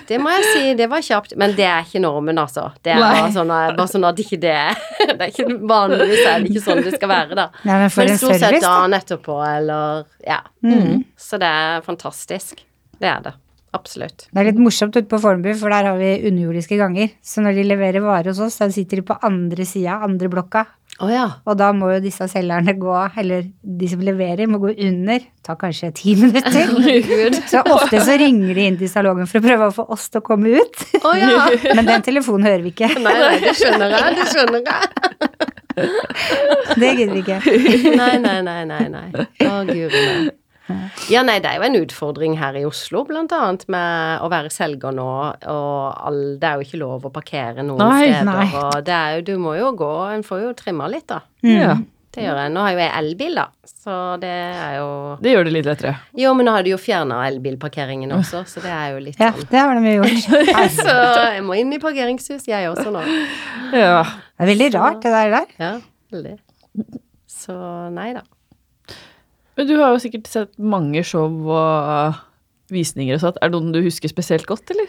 [0.07, 1.35] Det må jeg si, det var kjapt.
[1.41, 2.69] Men det er ikke normen, altså.
[2.85, 4.57] Det er bare sånn, bare sånn at ikke det
[5.01, 7.47] Det er ikke vanligvis er det ikke sånn det skal være, da.
[7.65, 10.43] Nei, men for Men stort sett service, dagen etterpå, eller Ja.
[10.63, 11.01] Mm.
[11.19, 12.61] Så det er fantastisk.
[13.01, 13.39] Det er det.
[13.77, 14.27] Absolutt.
[14.27, 17.13] Det er litt morsomt ute på Fornebu, for der har vi underjordiske ganger.
[17.23, 20.65] Så når de leverer varer hos oss, da sitter de på andre sida, andre blokka.
[21.01, 21.27] Oh, ja.
[21.49, 25.23] Og da må jo disse selgerne gå, eller de som leverer, må gå under.
[25.47, 26.75] Ta kanskje ti minutter.
[27.53, 30.21] Så ofte så ringer de inn til salongen for å prøve å få oss til
[30.21, 30.85] å komme ut.
[31.01, 31.47] Oh, ja.
[31.79, 32.91] Men den telefonen hører vi ikke.
[32.99, 34.19] Nei, nei, det skjønner jeg.
[34.19, 35.49] Det skjønner jeg.
[36.77, 37.41] Det gidder vi ikke.
[37.97, 38.85] Nei, nei, nei, nei.
[38.93, 39.27] nei.
[39.47, 40.31] Å, guri meg.
[41.11, 44.51] Ja, nei, det er jo en utfordring her i Oslo, blant annet, med å være
[44.55, 45.07] selger nå,
[45.51, 45.79] og
[46.09, 48.51] all, det er jo ikke lov å parkere noen Nei, steder, nei.
[48.61, 51.23] og det er jo, du må jo gå, en får jo trimma litt, da.
[51.47, 51.79] Ja.
[52.11, 52.51] Det gjør jeg.
[52.51, 54.87] Nå har jo jeg elbil, da, så det er jo
[55.23, 55.93] Det gjør det litt lettere.
[56.19, 59.29] Jo, men nå har de jo fjerna elbilparkeringen også, så det er jo litt sånn
[59.29, 60.49] Ja, det har de jo gjort.
[60.81, 60.97] Så
[61.37, 63.05] jeg må inn i parkeringshus, jeg også nå.
[63.79, 64.03] Ja.
[64.03, 65.31] Det er veldig rart, det der.
[65.37, 65.55] der.
[65.63, 65.71] Ja,
[66.17, 66.35] veldig.
[67.31, 67.55] Så
[67.95, 68.25] nei da.
[69.61, 72.21] Men du har jo sikkert sett mange show og uh,
[72.73, 73.37] visninger og sånt.
[73.45, 74.89] Er det noen du husker spesielt godt, eller?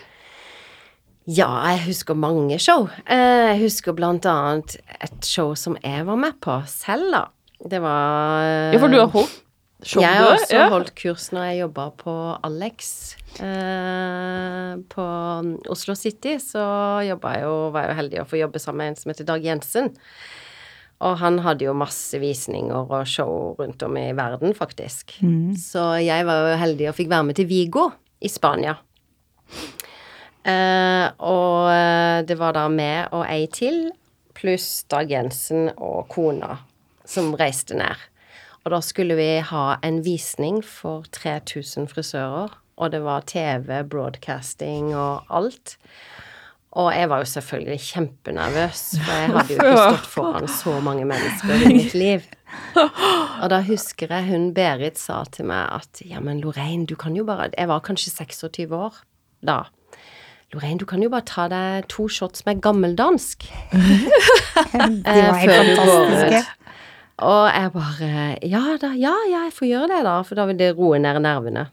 [1.27, 2.88] Ja, jeg husker mange show.
[3.03, 7.25] Eh, Jeg husker blant annet et show som jeg var med på selv, da.
[7.67, 9.36] Det var Ja, for du har holdt
[9.84, 10.69] show, Jeg har også ja.
[10.71, 12.15] holdt kurs når jeg jobba på
[12.47, 12.89] Alex
[13.43, 15.05] eh, på
[15.69, 16.38] Oslo City.
[16.39, 16.63] Så
[17.03, 17.36] jeg jo, var
[17.89, 19.91] jeg jo heldig å få jobbe sammen med en som heter Dag Jensen.
[21.02, 25.16] Og han hadde jo masse visninger og show rundt om i verden, faktisk.
[25.58, 27.88] Så jeg var jo heldig og fikk være med til Vigo
[28.22, 28.76] i Spania.
[30.42, 33.92] Eh, og eh, det var da meg og ei til,
[34.38, 36.56] pluss Dag Jensen og kona,
[37.06, 38.08] som reiste ned.
[38.62, 44.94] Og da skulle vi ha en visning for 3000 frisører, og det var TV, broadcasting
[44.98, 45.78] og alt.
[46.71, 51.03] Og jeg var jo selvfølgelig kjempenervøs, for jeg hadde jo ikke stått foran så mange
[51.10, 52.29] mennesker i mitt liv.
[53.41, 57.15] Og da husker jeg hun Berit sa til meg at ja, men Lorraine, du kan
[57.15, 59.01] jo bare Jeg var kanskje 26 år
[59.43, 59.65] da.
[60.53, 63.47] Lorraine, du kan jo bare ta deg to shots med gammeldansk.
[63.71, 66.41] De var helt før fantastiske.
[67.21, 70.60] Og jeg bare Ja da, ja, ja, jeg får gjøre det, da, for da vil
[70.60, 71.67] det roe ned nervene.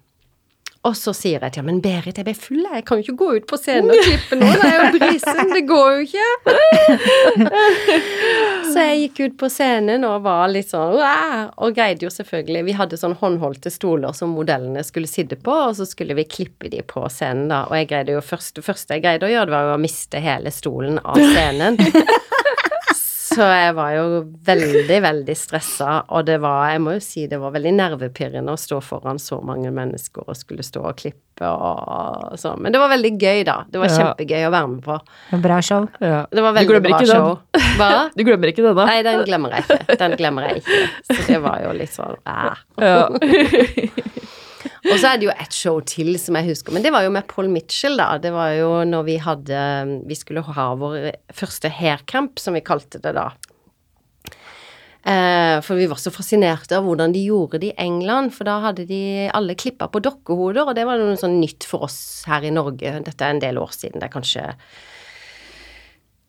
[0.89, 2.85] Og så sier jeg til ham, men Berit, jeg ble full, jeg.
[2.89, 5.65] Kan jo ikke gå ut på scenen og klippe nå, det er jo brisen, det
[5.69, 6.29] går jo ikke.
[8.73, 12.77] Så jeg gikk ut på scenen og var litt sånn, og greide jo selvfølgelig, vi
[12.79, 16.81] hadde sånn håndholdte stoler som modellene skulle sitte på, og så skulle vi klippe de
[16.87, 19.57] på scenen da, og jeg greide jo først, det første jeg greide å gjøre, det
[19.57, 21.81] var jo å miste hele stolen av scenen.
[23.39, 24.05] Så jeg var jo
[24.49, 28.59] veldig, veldig stressa, og det var, jeg må jo si, det var veldig nervepirrende å
[28.59, 32.59] stå foran så mange mennesker og skulle stå og klippe og sånn.
[32.65, 33.61] Men det var veldig gøy, da.
[33.71, 33.99] Det var Ja.
[34.01, 34.99] kjempegøy å være med på.
[35.45, 35.87] Bra show.
[36.03, 36.25] Ja.
[36.35, 37.39] Det var veldig bra ikke show.
[37.79, 37.91] Hva?
[38.19, 38.87] Du glemmer ikke denne?
[38.91, 39.99] Nei, den glemmer jeg ikke.
[40.03, 40.81] Den glemmer jeg ikke.
[41.13, 42.65] Så det var jo litt sånn æh.
[42.83, 43.07] Ja.
[44.89, 47.13] Og så er det jo et show til som jeg husker, men det var jo
[47.13, 48.17] med Paul Mitchell, da.
[48.23, 49.61] Det var jo når vi hadde
[50.09, 53.31] Vi skulle ha vår første haircamp, som vi kalte det da.
[55.09, 58.59] Eh, for vi var så fascinerte av hvordan de gjorde det i England, for da
[58.67, 62.45] hadde de alle klippa på dokkehoder, og det var noe sånn nytt for oss her
[62.45, 62.99] i Norge.
[63.07, 64.45] Dette er en del år siden, det er kanskje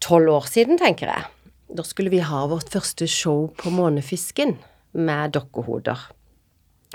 [0.06, 1.28] tolv år siden, tenker jeg.
[1.76, 4.56] Da skulle vi ha vårt første show på Månefisken
[4.98, 6.08] med dokkehoder.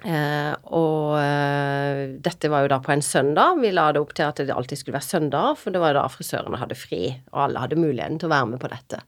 [0.03, 3.61] Eh, og eh, dette var jo da på en søndag.
[3.63, 6.09] Vi la det opp til at det alltid skulle være søndag, for det var da
[6.11, 9.05] frisørene hadde fri, og alle hadde muligheten til å være med på dette.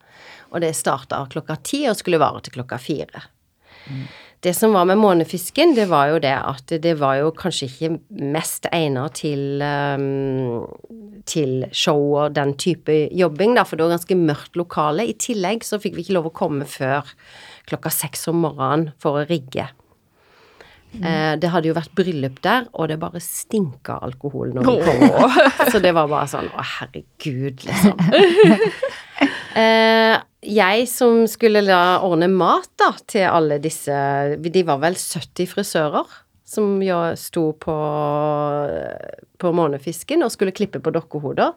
[0.53, 3.27] Og det starta klokka ti og skulle vare til klokka fire.
[4.43, 8.21] Det som var med månefisken, det var jo det at det var jo kanskje ikke
[8.35, 10.67] mest egnet til, um,
[11.27, 15.07] til show og den type jobbing, da, for det var ganske mørkt lokale.
[15.09, 17.09] I tillegg så fikk vi ikke lov å komme før
[17.67, 19.67] klokka seks om morgenen for å rigge.
[21.03, 25.41] Eh, det hadde jo vært bryllup der, og det bare stinka alkohol når vi kom.
[25.71, 27.97] Så det var bare sånn Å, herregud, liksom.
[29.57, 30.13] Eh,
[30.45, 33.95] jeg som skulle da ordne mat da til alle disse
[34.37, 36.11] De var vel 70 frisører
[36.45, 37.77] som jo sto på,
[39.41, 41.55] på Månefisken og skulle klippe på dokkehoder.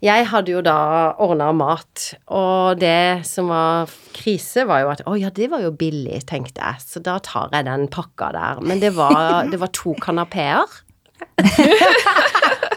[0.00, 0.76] Jeg hadde jo da
[1.20, 5.74] ordna mat, og det som var krise, var jo at å ja, det var jo
[5.76, 8.62] billig, tenkte jeg, så da tar jeg den pakka der.
[8.64, 10.80] Men det var, det var to kanapeer.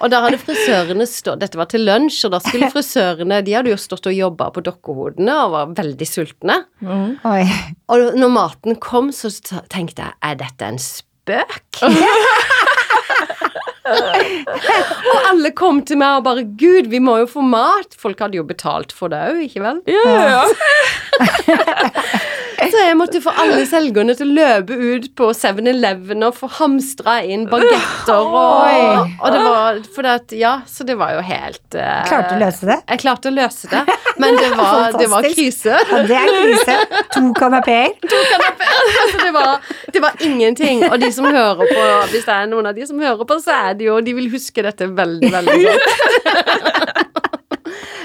[0.04, 3.72] og da hadde frisørene stått Dette var til lunsj, og da skulle frisørene De hadde
[3.72, 6.58] jo stått og jobba på dokkehodene og var veldig sultne.
[6.84, 7.46] Oi.
[7.88, 9.32] Og når maten kom, så
[9.72, 11.84] tenkte jeg er dette en spøk?
[15.14, 17.98] og alle kom til meg og bare Gud, vi må jo få mat.
[18.00, 19.84] Folk hadde jo betalt for det òg, ikke vel?
[19.90, 20.44] Ja, ja, ja.
[22.72, 27.18] Så jeg måtte få alle selgerne til å løpe ut på 7-Eleven og få hamstra
[27.26, 31.78] inn bagetter og, og det var For det at Ja, så det var jo helt
[31.78, 32.80] uh, Klarte du å løse det?
[32.90, 33.84] Jeg klarte å løse det,
[34.22, 35.78] men det var, det var krise.
[35.78, 36.76] Ja, det er krise.
[37.16, 37.94] To kanapeer.
[38.04, 40.84] altså, det, var, det var ingenting.
[40.90, 43.56] Og de som hører på, hvis det er noen av de som hører på, så
[43.70, 47.10] er det jo De vil huske dette veldig, veldig godt.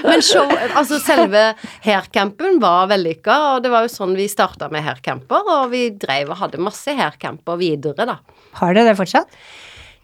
[0.09, 1.43] Men show, altså selve
[1.85, 6.33] haircampen var vellykka, og det var jo sånn vi starta med haircamper, og vi drev
[6.33, 8.19] og hadde masse haircamper videre, da.
[8.59, 9.39] Har dere det fortsatt?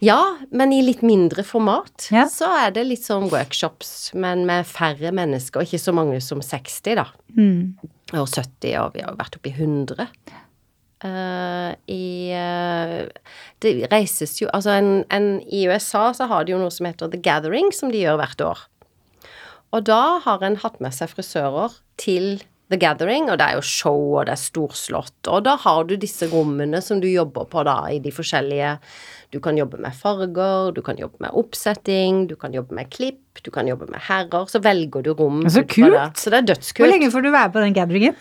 [0.03, 0.19] Ja,
[0.51, 2.09] men i litt mindre format.
[2.11, 2.25] Ja.
[2.29, 6.97] Så er det litt sånn workshops, men med færre mennesker, ikke så mange som 60,
[6.99, 7.07] da.
[7.37, 7.77] Mm.
[8.13, 10.09] Og 70, og vi har jo vært oppe i 100.
[11.05, 13.01] Uh, I uh,
[13.61, 17.11] Det reises jo Altså, en, en, i USA så har de jo noe som heter
[17.11, 18.63] The Gathering, som de gjør hvert år.
[19.75, 22.37] Og da har en hatt med seg frisører til
[22.71, 25.93] The Gathering, og det er jo show, og det er storslått, og da har du
[26.01, 28.71] disse rommene som du jobber på da, i de forskjellige
[29.35, 33.41] Du kan jobbe med farger, du kan jobbe med oppsetting, du kan jobbe med klipp,
[33.43, 35.43] du kan jobbe med herrer, så velger du rom.
[35.51, 35.91] Så kult!
[35.93, 36.07] det.
[36.17, 36.81] Så det er dødskult.
[36.85, 38.15] Hvor lenge får du være på den gatheringen?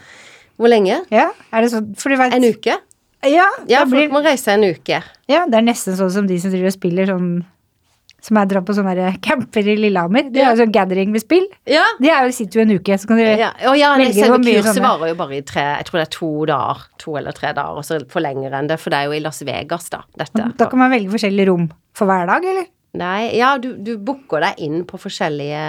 [0.58, 0.98] Hvor lenge?
[1.14, 2.76] Ja, er det sånn For du vet En uke?
[3.24, 5.00] Ja, Ja, folk blir, må reise en uke.
[5.30, 7.30] ja, det er nesten sånn som de som driver og spiller sånn
[8.24, 10.30] Som jeg drar på sånne camper i Lillehammer.
[10.32, 11.44] De har jo sånn gathering med spill.
[11.68, 11.82] Ja.
[12.00, 14.40] De er jo, sitter jo en uke, så kan du Ja, og ja velge hvor
[14.40, 16.86] mye kurset sånne- varer jo bare i tre Jeg tror det er to dager.
[17.04, 19.42] To eller tre dager, og så forlenger en det, for det er jo i Las
[19.44, 20.46] Vegas, da, dette.
[20.56, 22.70] Da kan man velge forskjellige rom for hver dag, eller?
[22.94, 25.62] Nei, ja, du, du booker deg inn på forskjellige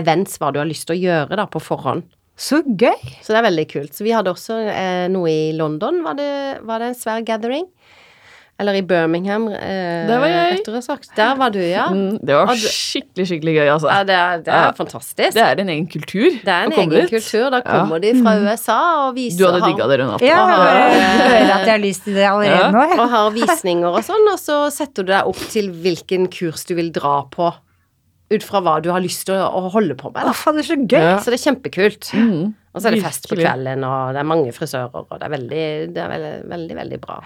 [0.00, 2.02] events, hva du har lyst til å gjøre, da, på forhånd.
[2.38, 2.98] Så gøy!
[3.22, 3.94] Så det er veldig kult.
[3.98, 6.28] Så vi hadde også eh, noe i London, var det,
[6.66, 7.66] var det en svær gathering?
[8.58, 10.56] Eller i Birmingham, eh, Der var jeg.
[10.58, 11.12] rettere sagt.
[11.14, 11.84] Der var du, ja.
[11.94, 13.86] Mm, det var skikkelig, skikkelig gøy, altså.
[13.92, 14.72] Ja, det er, det er Ja.
[14.74, 15.34] fantastisk.
[15.36, 16.30] Det er en egen kultur.
[16.42, 17.50] Det er en egen kultur.
[17.54, 17.62] Da Ja.
[17.70, 20.26] kommer de fra USA og viser Du hadde har- digga det, Renate.
[20.26, 20.90] Ja, jeg
[21.20, 22.70] hører at jeg har lyst til det allerede Ja.
[22.72, 22.98] nå.
[22.98, 26.74] og har visninger og sånn, og så setter du deg opp til hvilken kurs du
[26.74, 27.54] vil dra på.
[28.30, 30.24] Ut fra hva du har lyst til å, å holde på med.
[30.26, 30.98] Å, det er så gøy!
[31.00, 31.18] Ja.
[31.18, 32.10] Så det er kjempekult.
[32.12, 35.22] Mm, Og så er det fest på kvelden, og det er mange frisører, og det
[35.22, 37.22] er veldig, det er veldig, veldig, veldig bra.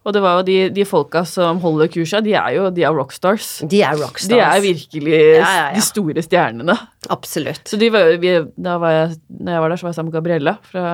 [0.00, 2.94] Og det var jo de, de folka som holder kursa, de er jo de er
[2.96, 3.48] rockstars.
[3.68, 4.30] De er rockstars.
[4.32, 5.74] De er virkelig Ja, ja, ja.
[5.76, 6.76] de store stjernene.
[7.12, 7.66] Absolutt.
[7.68, 10.12] Så de var, vi, da var jeg, når jeg var der, så var jeg sammen
[10.12, 10.86] med Gabriella fra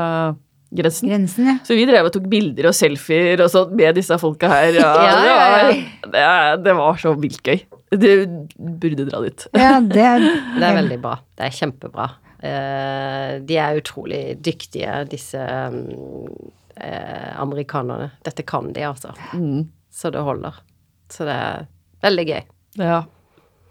[0.76, 1.08] Grensen.
[1.12, 1.54] Grensen, ja.
[1.62, 4.74] Så vi drev og tok bilder og selfier og sånn med disse folka her.
[4.80, 5.70] Ja, Ja, det, ja, var,
[6.10, 7.62] det, det var så vilt gøy.
[7.94, 8.10] Du
[8.82, 9.46] burde dra dit.
[9.54, 10.26] Ja, det er,
[10.58, 11.14] Det er veldig bra.
[11.38, 12.08] Det er kjempebra.
[12.42, 15.86] Uh, de er utrolig dyktige, disse um,
[16.80, 18.10] eh, amerikanerne.
[18.26, 19.12] Dette kan de, altså.
[19.34, 19.66] Mm.
[19.92, 20.56] Så det holder.
[21.12, 21.66] Så det er
[22.04, 22.42] veldig gøy.
[22.82, 23.02] Ja,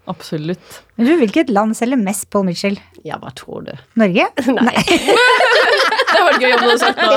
[0.10, 0.80] absolutt.
[0.96, 2.80] Men du, hvilket land selger mest Paul Mitchell?
[3.06, 3.74] Ja, hva tror du?
[4.00, 4.30] Norge?
[4.60, 4.76] Nei.
[6.16, 7.16] Det var gøy om du hadde sagt noe.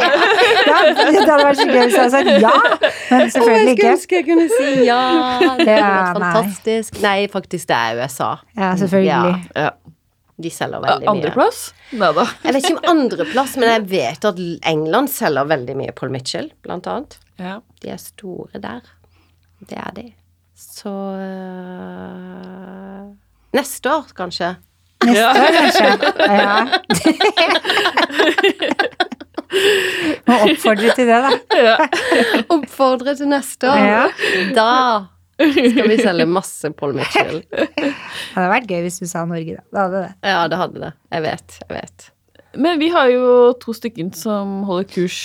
[0.67, 2.55] Ja, det hadde vært så gøy hvis jeg hadde sagt ja,
[3.13, 3.85] men selvfølgelig ikke.
[3.87, 4.97] Jeg skulle ønske jeg kunne si ja.
[5.61, 6.99] Det Ja, hadde vært fantastisk.
[7.05, 8.31] Nei, faktisk, det er USA.
[8.59, 9.37] Ja, selvfølgelig.
[9.55, 9.69] Ja.
[10.39, 11.11] De selger veldig mye.
[11.11, 11.61] Andreplass?
[11.99, 12.25] Nei da.
[12.45, 14.39] Jeg vet ikke om andreplass, men jeg vet at
[14.71, 17.13] England selger veldig mye Paul Mitchell, blant annet.
[17.43, 17.57] Ja.
[17.83, 18.83] De er store der.
[19.67, 20.07] Det er de.
[20.59, 23.03] Så øh,
[23.59, 24.53] Neste år, kanskje.
[25.07, 25.91] Neste år, kanskje.
[26.29, 26.57] Ja.
[30.29, 31.31] Må oppfordre til det, da.
[32.53, 33.79] Oppfordre til neste år.
[33.81, 34.05] Ja.
[34.55, 34.67] Da
[35.39, 37.43] skal vi selge masse Paul Mitchell.
[37.49, 37.93] Det
[38.35, 39.65] hadde vært gøy hvis du sa Norge, da.
[39.67, 40.13] Det hadde det.
[40.31, 40.93] Ja, det hadde det.
[41.15, 41.59] Jeg vet.
[41.65, 42.09] Jeg vet.
[42.59, 43.29] Men vi har jo
[43.63, 45.21] to stykker som holder kurs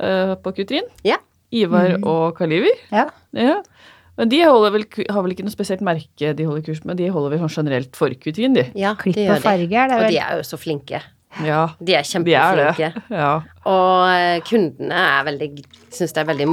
[0.00, 0.88] uh, på Kutrin.
[1.06, 1.20] Ja.
[1.54, 2.76] Ivar og Kaliver.
[2.92, 3.08] Ja.
[3.36, 3.60] Ja.
[4.18, 7.36] Men de vel, har vel ikke noe spesielt merke de holder kurs med, de holder
[7.36, 8.66] vel sånn generelt for Kutrin, de.
[8.78, 11.00] Ja, Klipp og farge er det Og de er jo så flinke.
[11.44, 12.92] Ja, De er de er det.
[13.12, 13.32] Ja.
[13.68, 15.50] Og eh, kundene er veldig
[15.92, 16.46] Syns det er veldig,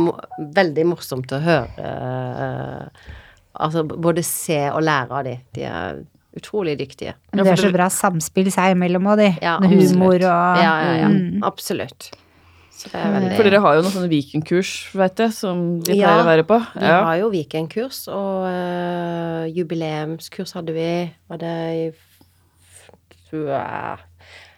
[0.56, 3.14] veldig morsomt å høre eh,
[3.56, 5.38] Altså både se og lære av de.
[5.56, 6.02] De er
[6.36, 7.14] utrolig dyktige.
[7.32, 9.30] Men det er så bra samspill seg imellom og de.
[9.40, 11.10] Ja, med humor og Ja, ja, ja.
[11.14, 11.40] Mm.
[11.48, 12.10] Absolutt.
[12.76, 16.20] Så det veldig For dere har jo noen sånne weekendkurs, veit jeg, som de pleier
[16.20, 16.58] å være på.
[16.76, 20.90] Ja, Vi har jo weekendkurs, og uh, jubileumskurs hadde vi.
[21.32, 21.86] Var det i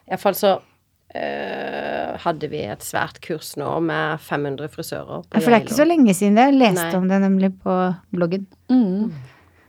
[0.07, 5.25] Iallfall så øh, hadde vi et svært kurs nå med 500 frisører.
[5.33, 6.45] Ja, for det er ikke så lenge siden det.
[6.51, 7.01] Jeg leste Nei.
[7.01, 7.75] om det nemlig på
[8.15, 8.47] bloggen.
[8.71, 9.11] Mm.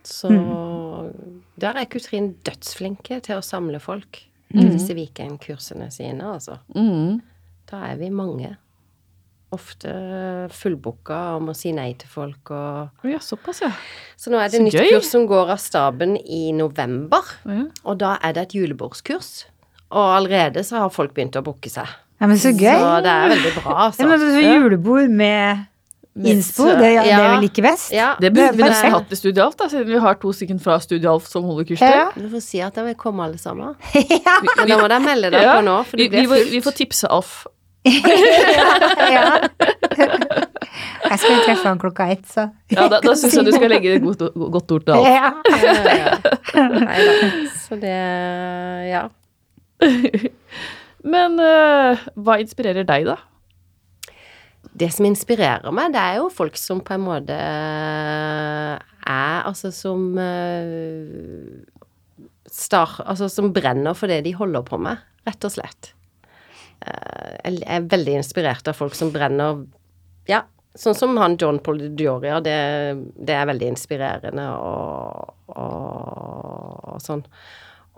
[0.08, 0.30] Så
[1.60, 6.56] der er Kutrin dødsflinke til å samle folk til disse weekendkursene sine, altså.
[6.72, 7.18] Mm.
[7.68, 8.54] Da er vi mange.
[9.52, 9.90] Ofte
[10.52, 13.70] fullbooka og må si nei til folk og Å Ja, såpass, ja.
[14.20, 14.88] Så nå er det Så nytt gøy.
[14.92, 17.62] kurs som går av staben i november, ja.
[17.84, 19.46] og da er det et julebordskurs.
[19.90, 21.86] Og allerede så har folk begynt å booke seg.
[22.20, 22.74] Ja, men så gøy.
[22.76, 24.06] Så det er veldig bra, Ja, altså.
[24.10, 25.66] men så julebord med
[26.18, 27.92] innspo, det, ja, det er vel ikke best?
[27.94, 30.58] Ja, Det burde vi nesten hatt i Studio Alf, da, siden vi har to stykker
[30.64, 32.08] fra Studio Alf som holder kurs Ja.
[32.10, 32.24] der.
[32.24, 33.76] Du får si at jeg vil komme alle sammen.
[33.94, 34.34] ja.
[34.42, 35.54] Men da må dere melde dere Ja.
[35.60, 36.50] på nå, for Vi, det vi, blir får- fullt.
[36.50, 37.46] vi får tipse Alf.
[39.14, 39.38] ja.
[41.08, 43.94] Jeg skal treffe han klokka ett, så Ja, da, da syns jeg du skal legge
[43.96, 45.06] et godt, godt ord til alt.
[45.08, 45.30] Ja.
[45.62, 46.66] Ja, ja.
[46.74, 47.14] Nei da.
[47.62, 47.94] Så det
[48.90, 49.06] Ja.
[51.12, 53.18] Men uh, hva inspirerer deg, da?
[54.78, 58.78] Det som inspirerer meg, det er jo folk som på en måte er
[59.48, 61.62] Altså som uh,
[62.50, 65.92] star, Altså som brenner for det de holder på med, rett og slett.
[66.84, 69.64] Uh, jeg er veldig inspirert av folk som brenner
[70.28, 70.44] Ja,
[70.78, 72.58] sånn som han John Paul Dioria, det,
[73.16, 77.24] det er veldig inspirerende og, og, og sånn.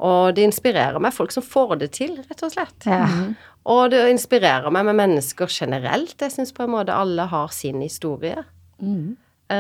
[0.00, 2.86] Og det inspirerer meg folk som får det til, rett og slett.
[2.88, 3.04] Ja.
[3.68, 6.16] Og det inspirerer meg med mennesker generelt.
[6.16, 8.46] Jeg syns på en måte alle har sin historie.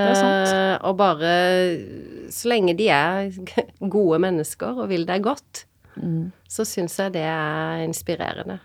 [0.06, 0.52] er sant.
[0.54, 1.32] Eh, og bare
[2.32, 3.34] så lenge de er
[3.96, 5.66] gode mennesker og vil deg godt,
[6.48, 8.60] så syns jeg det er inspirerende.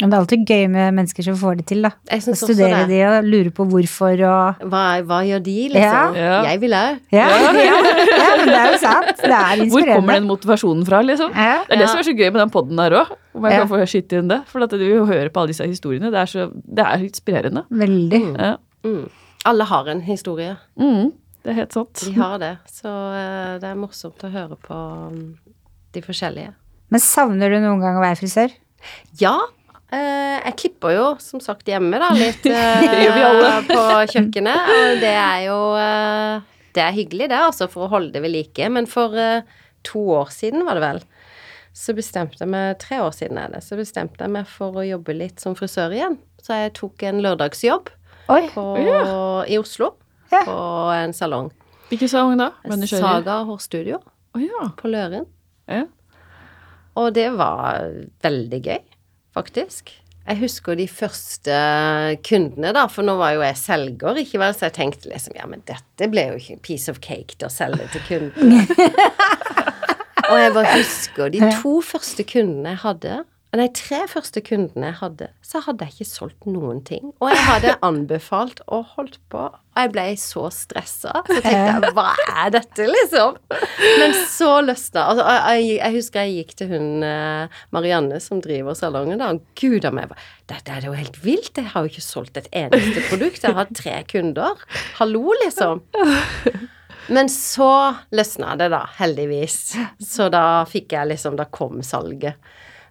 [0.00, 1.90] Men det er alltid gøy med mennesker som får det til, da.
[2.08, 2.88] Jeg Å studere det.
[2.88, 6.14] de og lure på hvorfor og Hva, hva gjør de, liksom?
[6.16, 6.38] Ja.
[6.48, 7.00] Jeg vil òg.
[7.12, 9.10] ja, ja, ja, men det er jo sant.
[9.20, 11.34] Det er Hvor kommer den motivasjonen fra, liksom?
[11.36, 11.58] Ja.
[11.68, 11.90] Det er det Ja.
[11.92, 13.58] som er så gøy med den poden her òg, om jeg Ja.
[13.58, 14.40] kan få skyte inn det.
[14.48, 16.10] For at du hører på alle disse historiene.
[16.10, 17.64] Det er, så, det er inspirerende.
[17.70, 18.22] Veldig.
[18.38, 18.56] Ja.
[18.84, 19.10] Mm.
[19.44, 20.56] Alle har en historie.
[20.80, 21.12] Mm,
[21.44, 21.94] det er helt sant.
[22.06, 22.54] De har det.
[22.72, 24.80] Så uh, det er morsomt å høre på
[25.12, 25.36] um,
[25.92, 26.54] de forskjellige.
[26.90, 28.50] Men savner du noen gang å være frisør?
[29.20, 29.34] Ja.
[29.92, 34.72] eh, jeg klipper jo som sagt hjemme, da, litt eh, på kjøkkenet.
[34.76, 38.34] Og det er jo eh, Det er hyggelig, det, altså, for å holde det ved
[38.34, 38.68] like.
[38.72, 39.16] Men for
[39.86, 41.00] to år siden, var det vel,
[41.76, 43.62] så bestemte jeg meg Tre år siden er det.
[43.66, 46.18] Så bestemte jeg meg for å jobbe litt som frisør igjen.
[46.42, 47.90] Så jeg tok en lørdagsjobb
[48.30, 48.44] Oi.
[48.54, 48.64] på,
[49.50, 49.94] i Oslo.
[50.30, 50.44] Ja.
[50.46, 50.56] På
[50.94, 51.50] en salong.
[51.90, 52.52] Hvilken salong da?
[52.86, 54.68] Saga Hårstudio Å ja.
[54.78, 55.26] på Løren.
[57.00, 57.88] Og det var
[58.24, 58.80] veldig gøy,
[59.36, 59.92] faktisk.
[60.30, 61.56] Jeg husker de første
[62.26, 65.48] kundene, da, for nå var jo jeg selger, ikke vel, så jeg tenkte liksom ja,
[65.50, 68.62] men dette ble jo ikke en piece of cake til å selge til kundene.
[70.30, 73.16] Og jeg bare husker de to første kundene jeg hadde,
[73.58, 77.08] nei, tre første kundene jeg hadde, så hadde jeg ikke solgt noen ting.
[77.18, 81.16] Og jeg hadde anbefalt og holdt på, og jeg ble så stressa.
[81.26, 82.12] Så tenkte jeg, hva
[82.44, 83.40] er dette, liksom?
[83.98, 88.42] Men så løsna altså, jeg, jeg, jeg husker jeg gikk til hun eh, Marianne som
[88.44, 89.32] driver salongen, da.
[89.34, 90.14] og Gud a meg,
[90.50, 91.56] dette er jo helt vilt.
[91.58, 93.42] Jeg har jo ikke solgt et eneste produkt.
[93.42, 94.62] Jeg har hatt tre kunder.
[95.00, 95.82] Hallo, liksom.
[97.10, 97.70] Men så
[98.14, 99.60] løsna det, da, heldigvis.
[99.98, 102.38] Så da fikk jeg liksom Da kom salget.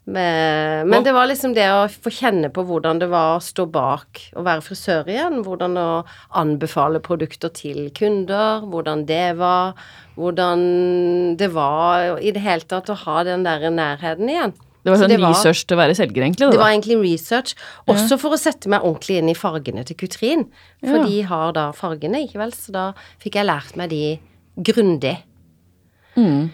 [0.10, 3.68] Men, men det var liksom det å få kjenne på hvordan det var å stå
[3.70, 5.44] bak å være frisør igjen.
[5.46, 5.90] Hvordan å
[6.42, 9.76] anbefale produkter til kunder, hvordan det var.
[10.18, 10.64] Hvordan
[11.40, 14.56] det var i det hele tatt å ha den der nærheten igjen.
[14.84, 16.40] Det var sånn det var- research til å være selger, egentlig.
[16.48, 17.54] Det det var egentlig research,
[17.88, 20.48] også for å sette meg ordentlig inn i fargene til Kutrin.
[20.80, 21.04] For Ja.
[21.06, 24.20] de har da fargene, ikke vel, så da fikk jeg lært meg de
[24.58, 25.18] grundig.
[26.16, 26.50] Mm.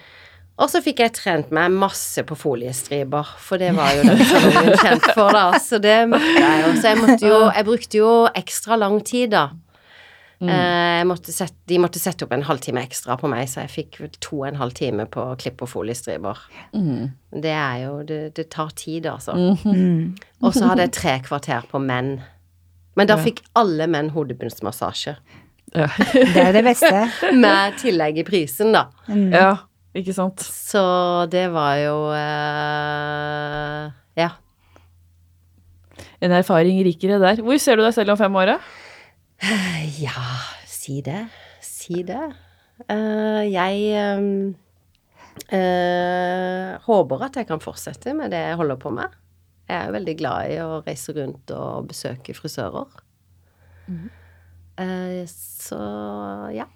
[0.55, 4.77] Og så fikk jeg trent meg masse på foliestriper, for det var jo den salongen
[4.79, 5.59] kjent for, da.
[5.59, 6.69] Så det måtte jeg jo.
[6.79, 9.49] Så jeg måtte jo Jeg brukte jo ekstra lang tid, da.
[10.39, 10.49] Mm.
[10.51, 13.99] Jeg måtte sette, de måtte sette opp en halvtime ekstra på meg, så jeg fikk
[14.23, 16.39] to og en halv time på å klippe foliestriper.
[16.75, 17.11] Mm.
[17.43, 19.35] Det er jo Det, det tar tid, altså.
[19.35, 20.15] Mm.
[20.43, 22.17] Og så hadde jeg tre kvarter på menn.
[22.95, 23.23] Men da Ja.
[23.27, 25.15] fikk alle menn hodebunnsmassasje.
[25.75, 25.87] Ja.
[26.13, 27.07] Det er jo det beste.
[27.43, 28.85] Med tillegg i prisen, da.
[29.07, 29.31] Mm.
[29.35, 29.55] ja,
[29.95, 30.41] ikke sant.
[30.43, 30.81] Så
[31.31, 34.31] det var jo uh, Ja.
[36.23, 37.41] En erfaring rikere der.
[37.43, 38.55] Hvor ser du deg selv om fem år?
[40.01, 40.25] Ja,
[40.67, 41.25] si det.
[41.63, 42.23] Si det.
[42.91, 44.55] Uh, jeg um,
[45.51, 49.15] uh, håper at jeg kan fortsette med det jeg holder på med.
[49.65, 52.91] Jeg er jo veldig glad i å reise rundt og besøke frisører.
[54.77, 55.79] Eh, så
[56.53, 56.67] ja.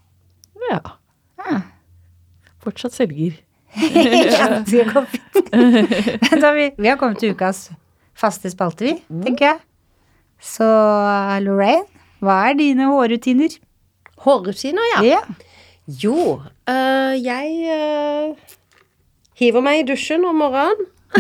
[0.70, 0.80] Ja.
[1.38, 1.62] Ja.
[2.64, 3.40] Fortsatt selger.
[3.80, 4.64] Ja.
[6.40, 7.70] Da har vi, vi har kommet til ukas
[8.18, 9.60] faste spalte, vi, tenker jeg.
[10.42, 10.66] Så
[11.44, 11.86] Lorraine,
[12.24, 13.56] hva er dine hårrutiner?
[14.26, 15.04] Hårrutiner, ja.
[15.06, 15.20] Ja.
[15.88, 18.36] Jo, øh, jeg øh,
[19.40, 20.90] hiver meg i dusjen om morgenen.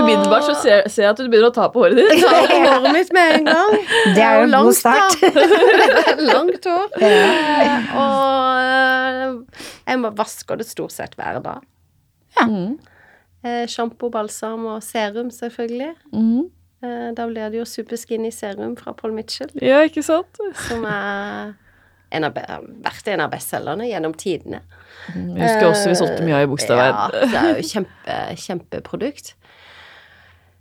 [0.00, 2.20] Umiddelbart så ser, ser jeg at du begynner å ta på håret ditt.
[2.24, 3.72] Ta på håret mitt med en gang.
[4.16, 5.12] Det er jo en god start.
[6.32, 6.88] langt hår.
[8.00, 8.24] Og
[8.64, 9.30] øh,
[9.86, 11.60] jeg vasker det stort sett hver dag.
[12.42, 12.72] Mm.
[13.46, 15.92] Eh, Sjampo, balsam og serum, selvfølgelig.
[16.12, 16.44] Mm.
[16.84, 19.50] Eh, da blir det jo superskinny Serum fra Paul Mitchell.
[19.62, 20.32] Ja, ikke sant?
[20.66, 21.54] som er
[22.14, 22.36] en av,
[22.84, 24.60] vært en av bestselgerne gjennom tidene.
[25.14, 26.94] Jeg husker også vi solgte mye av i Bogstadveien.
[26.94, 29.34] Ja, det er jo kjempe, kjempeprodukt.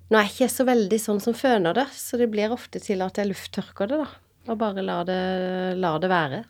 [0.09, 3.01] Nå er jeg ikke så veldig sånn som føner det, så det blir ofte til
[3.05, 4.09] at jeg lufttørker det, da.
[4.53, 5.21] Og bare lar det,
[5.81, 6.43] lar det være.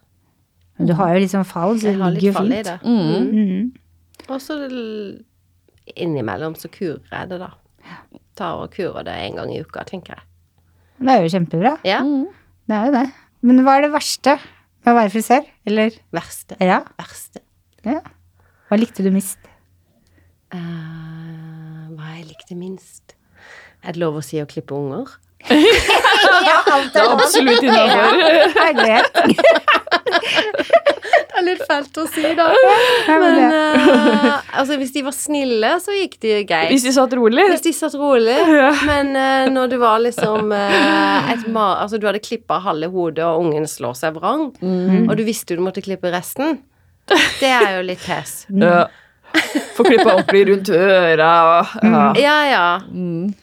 [0.75, 2.57] Men du har jo liksom fall, så Jeg det har ligger litt jo fall i
[2.57, 2.67] fint.
[2.67, 2.79] det.
[2.83, 3.29] Mm.
[3.31, 4.25] Mm.
[4.27, 4.57] Og så
[5.95, 7.51] innimellom så kurer jeg det, da.
[8.35, 10.25] Tar og kurer det en gang i uka, tenker jeg.
[10.99, 11.75] Det er jo kjempebra.
[11.87, 12.01] Ja.
[12.03, 12.25] Mm.
[12.67, 13.05] Det er jo det.
[13.45, 14.35] Men hva er det verste
[14.85, 15.47] med å være frisør?
[15.67, 16.57] Eller Verste.
[16.61, 17.41] ja, Verste.
[17.85, 17.99] ja.
[18.69, 19.39] Hva likte du minst?
[20.53, 23.15] Uh, hva jeg likte minst?
[23.85, 25.11] Er det lov å si å klippe unger?
[26.45, 28.09] Ja, alt Det er absolutt innafor.
[28.59, 29.11] Herlighet.
[31.35, 32.45] Det er litt fælt å si, da.
[33.09, 36.69] Men uh, altså, hvis de var snille, så gikk de greit.
[36.71, 37.43] Hvis de satt rolig.
[37.51, 38.37] Hvis de satt rolig.
[38.87, 43.25] Men uh, når du var liksom uh, et ma Altså, du hadde klippa halve hodet,
[43.27, 45.09] og ungen slår seg vrang, Mm.
[45.09, 46.59] og du visste du måtte klippe resten,
[47.41, 48.45] det er jo litt pes.
[48.55, 48.85] Ja.
[49.75, 52.03] Få klippa i rundt øra og ja.
[52.21, 52.65] Ja, ja.
[52.87, 53.33] Mm.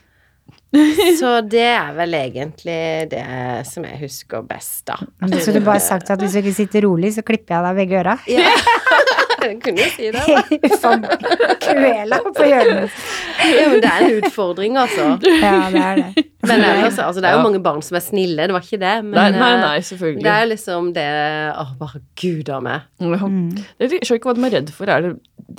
[1.21, 2.81] Så det er vel egentlig
[3.13, 3.25] det
[3.69, 4.97] som jeg husker best, da.
[5.37, 8.01] Så du bare sagt at hvis du ikke sitter rolig, så klipper jeg deg begge
[8.01, 8.17] øra?
[8.31, 8.55] Ja.
[9.65, 10.23] Kunne jo si det.
[10.23, 10.77] da.
[10.83, 11.05] Faen,
[11.63, 12.95] Kvela på hjørnet.
[13.49, 15.09] Jo, men det er en utfordring, altså.
[15.43, 16.25] Ja, det er det.
[16.43, 17.45] Men ellers, altså, det er jo Ja.
[17.47, 18.95] mange barn som er snille, det var ikke det.
[19.07, 20.25] Men Nei, nei, nei, selvfølgelig.
[20.27, 21.07] det er liksom det
[21.63, 22.89] Å, bare gud a meg.
[23.03, 23.21] Ja.
[23.31, 23.53] Mm.
[23.79, 24.91] Jeg skjønner ikke hva de er redd for.
[24.91, 25.13] Er de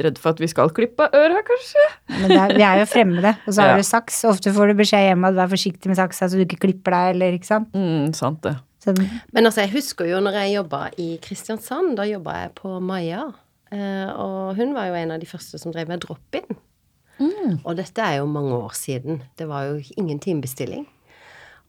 [0.04, 1.86] redd for at vi skal klippe øra, kanskje?
[2.18, 3.78] Men det er, vi er jo fremmede, og så har Ja.
[3.80, 4.24] du saks.
[4.28, 7.16] Ofte får du beskjed hjemme at vær forsiktig med saksa så du ikke klipper deg,
[7.16, 7.72] eller ikke sant.
[7.78, 8.56] Mm, sant det.
[8.84, 8.92] Så,
[9.32, 13.30] Men altså, jeg husker jo når jeg jobba i Kristiansand, da jobba jeg på Maja.
[13.74, 16.60] Eh, og hun var jo en av de første som drev med drop-in.
[17.64, 19.22] Og dette er jo mange år siden.
[19.40, 20.86] Det var jo ingen timebestilling.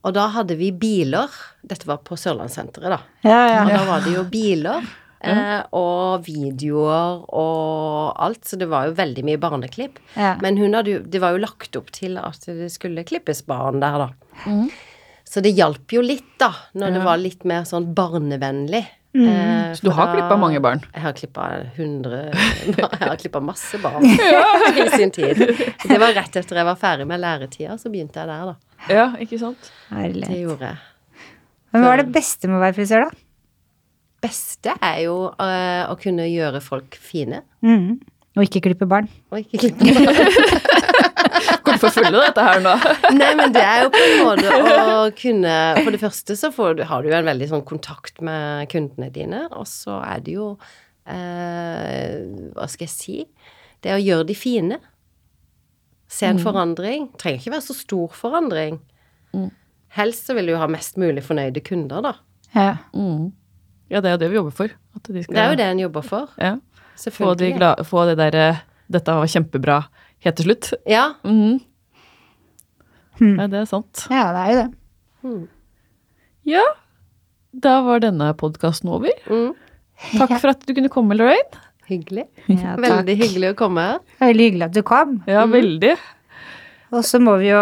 [0.04, 1.32] Og da hadde vi biler.
[1.64, 3.00] Dette var på Sørlandssenteret, da.
[3.24, 3.62] ja, ja.
[3.64, 4.84] Og da var det jo biler.
[5.24, 9.96] Eh, og videoer og alt, så det var jo veldig mye barneklipp.
[10.42, 10.68] Men jo,
[11.00, 14.58] det var jo lagt opp til at det skulle klippes barn der, da.
[15.24, 18.84] Så det hjalp jo litt, da, når det var litt mer sånn barnevennlig.
[19.14, 20.80] Eh, Så du har klippa mange barn?
[20.94, 21.44] Jeg har klippa
[21.76, 22.22] hundre
[22.66, 24.02] Jeg har klippa masse barn
[24.82, 25.38] i sin tid.
[25.84, 28.56] Det var rett etter jeg var ferdig med læretida, så begynte jeg der, da.
[28.90, 29.70] Ja, ikke sant?
[29.92, 30.26] Herlig.
[30.26, 30.82] Det gjorde jeg.
[31.74, 33.22] Men hva er det beste med å være frisør, da?
[34.24, 38.00] Beste er jo uh, å kunne gjøre folk fine, Mm.
[38.34, 39.06] Og ikke klippe barn.
[39.30, 40.16] og ikke klippe barn.
[41.64, 42.72] Kommer følger å følge dette her nå.
[43.20, 44.54] Nei, men det er jo på en måte
[44.94, 48.22] å kunne For det første så får du, har du jo en veldig sånn kontakt
[48.24, 50.48] med kundene dine, og så er det jo
[51.10, 52.24] eh,
[52.54, 53.18] Hva skal jeg si
[53.84, 54.80] Det å gjøre de fine.
[56.08, 57.08] Se en forandring.
[57.20, 58.78] Trenger ikke være så stor forandring.
[59.34, 59.48] Mm.
[59.98, 62.14] Helst så vil du ha mest mulig fornøyde kunder, da.
[62.54, 62.76] Ja.
[62.94, 63.32] Mm.
[63.90, 64.76] Ja, det er jo det vi jobber for.
[64.96, 66.30] At de skal, Det er jo det en jobber for.
[66.40, 66.54] Ja.
[66.94, 68.46] Få, de glad, få det derre
[68.86, 69.82] 'dette var kjempebra'
[70.24, 70.70] helt til slutt.
[70.90, 71.04] Ja.
[71.24, 71.60] Mm.
[73.20, 73.36] Hmm.
[73.38, 74.06] Ja, det er sant.
[74.10, 74.70] ja, det er jo det.
[75.24, 75.42] Hmm.
[76.44, 76.64] Ja,
[77.54, 79.12] da var denne podkasten over.
[79.30, 79.52] Mm.
[80.18, 81.62] Takk for at du kunne komme, Lorraine.
[81.88, 82.24] Hyggelig.
[82.48, 82.74] Ja.
[82.80, 85.18] Veldig hyggelig å komme er Veldig hyggelig at du kom.
[85.28, 85.92] Ja, veldig.
[86.96, 87.60] Og så må vi jo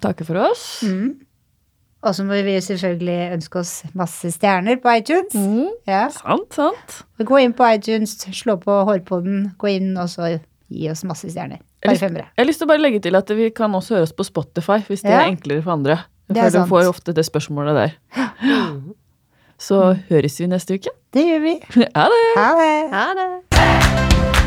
[0.00, 0.80] Takke for oss.
[0.88, 1.10] mm,
[2.02, 5.36] Og så må vi selvfølgelig ønske oss masse stjerner på iTunes.
[5.36, 5.68] Mm.
[5.86, 6.06] Ja.
[6.16, 6.96] Sant, sant.
[7.20, 10.32] Gå inn på iTunes, slå på Hårpodden, gå inn og så
[10.72, 11.60] gi oss masse stjerner.
[11.84, 12.28] Bare femmere.
[12.36, 14.24] Jeg har lyst til å bare legge til at vi kan også høre oss på
[14.24, 15.22] Spotify, hvis det Ja.
[15.24, 15.98] er enklere for andre.
[16.32, 17.90] For du får ofte det spørsmålet der.
[18.42, 18.94] Mm.
[19.58, 20.90] Så høres vi neste uke.
[21.12, 21.54] Det gjør vi.
[21.96, 22.24] Ha det!
[22.36, 22.90] Ha det.
[22.92, 24.42] Ha det.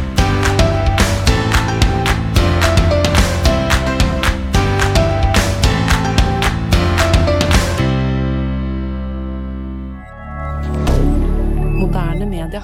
[11.80, 12.64] Moderne media.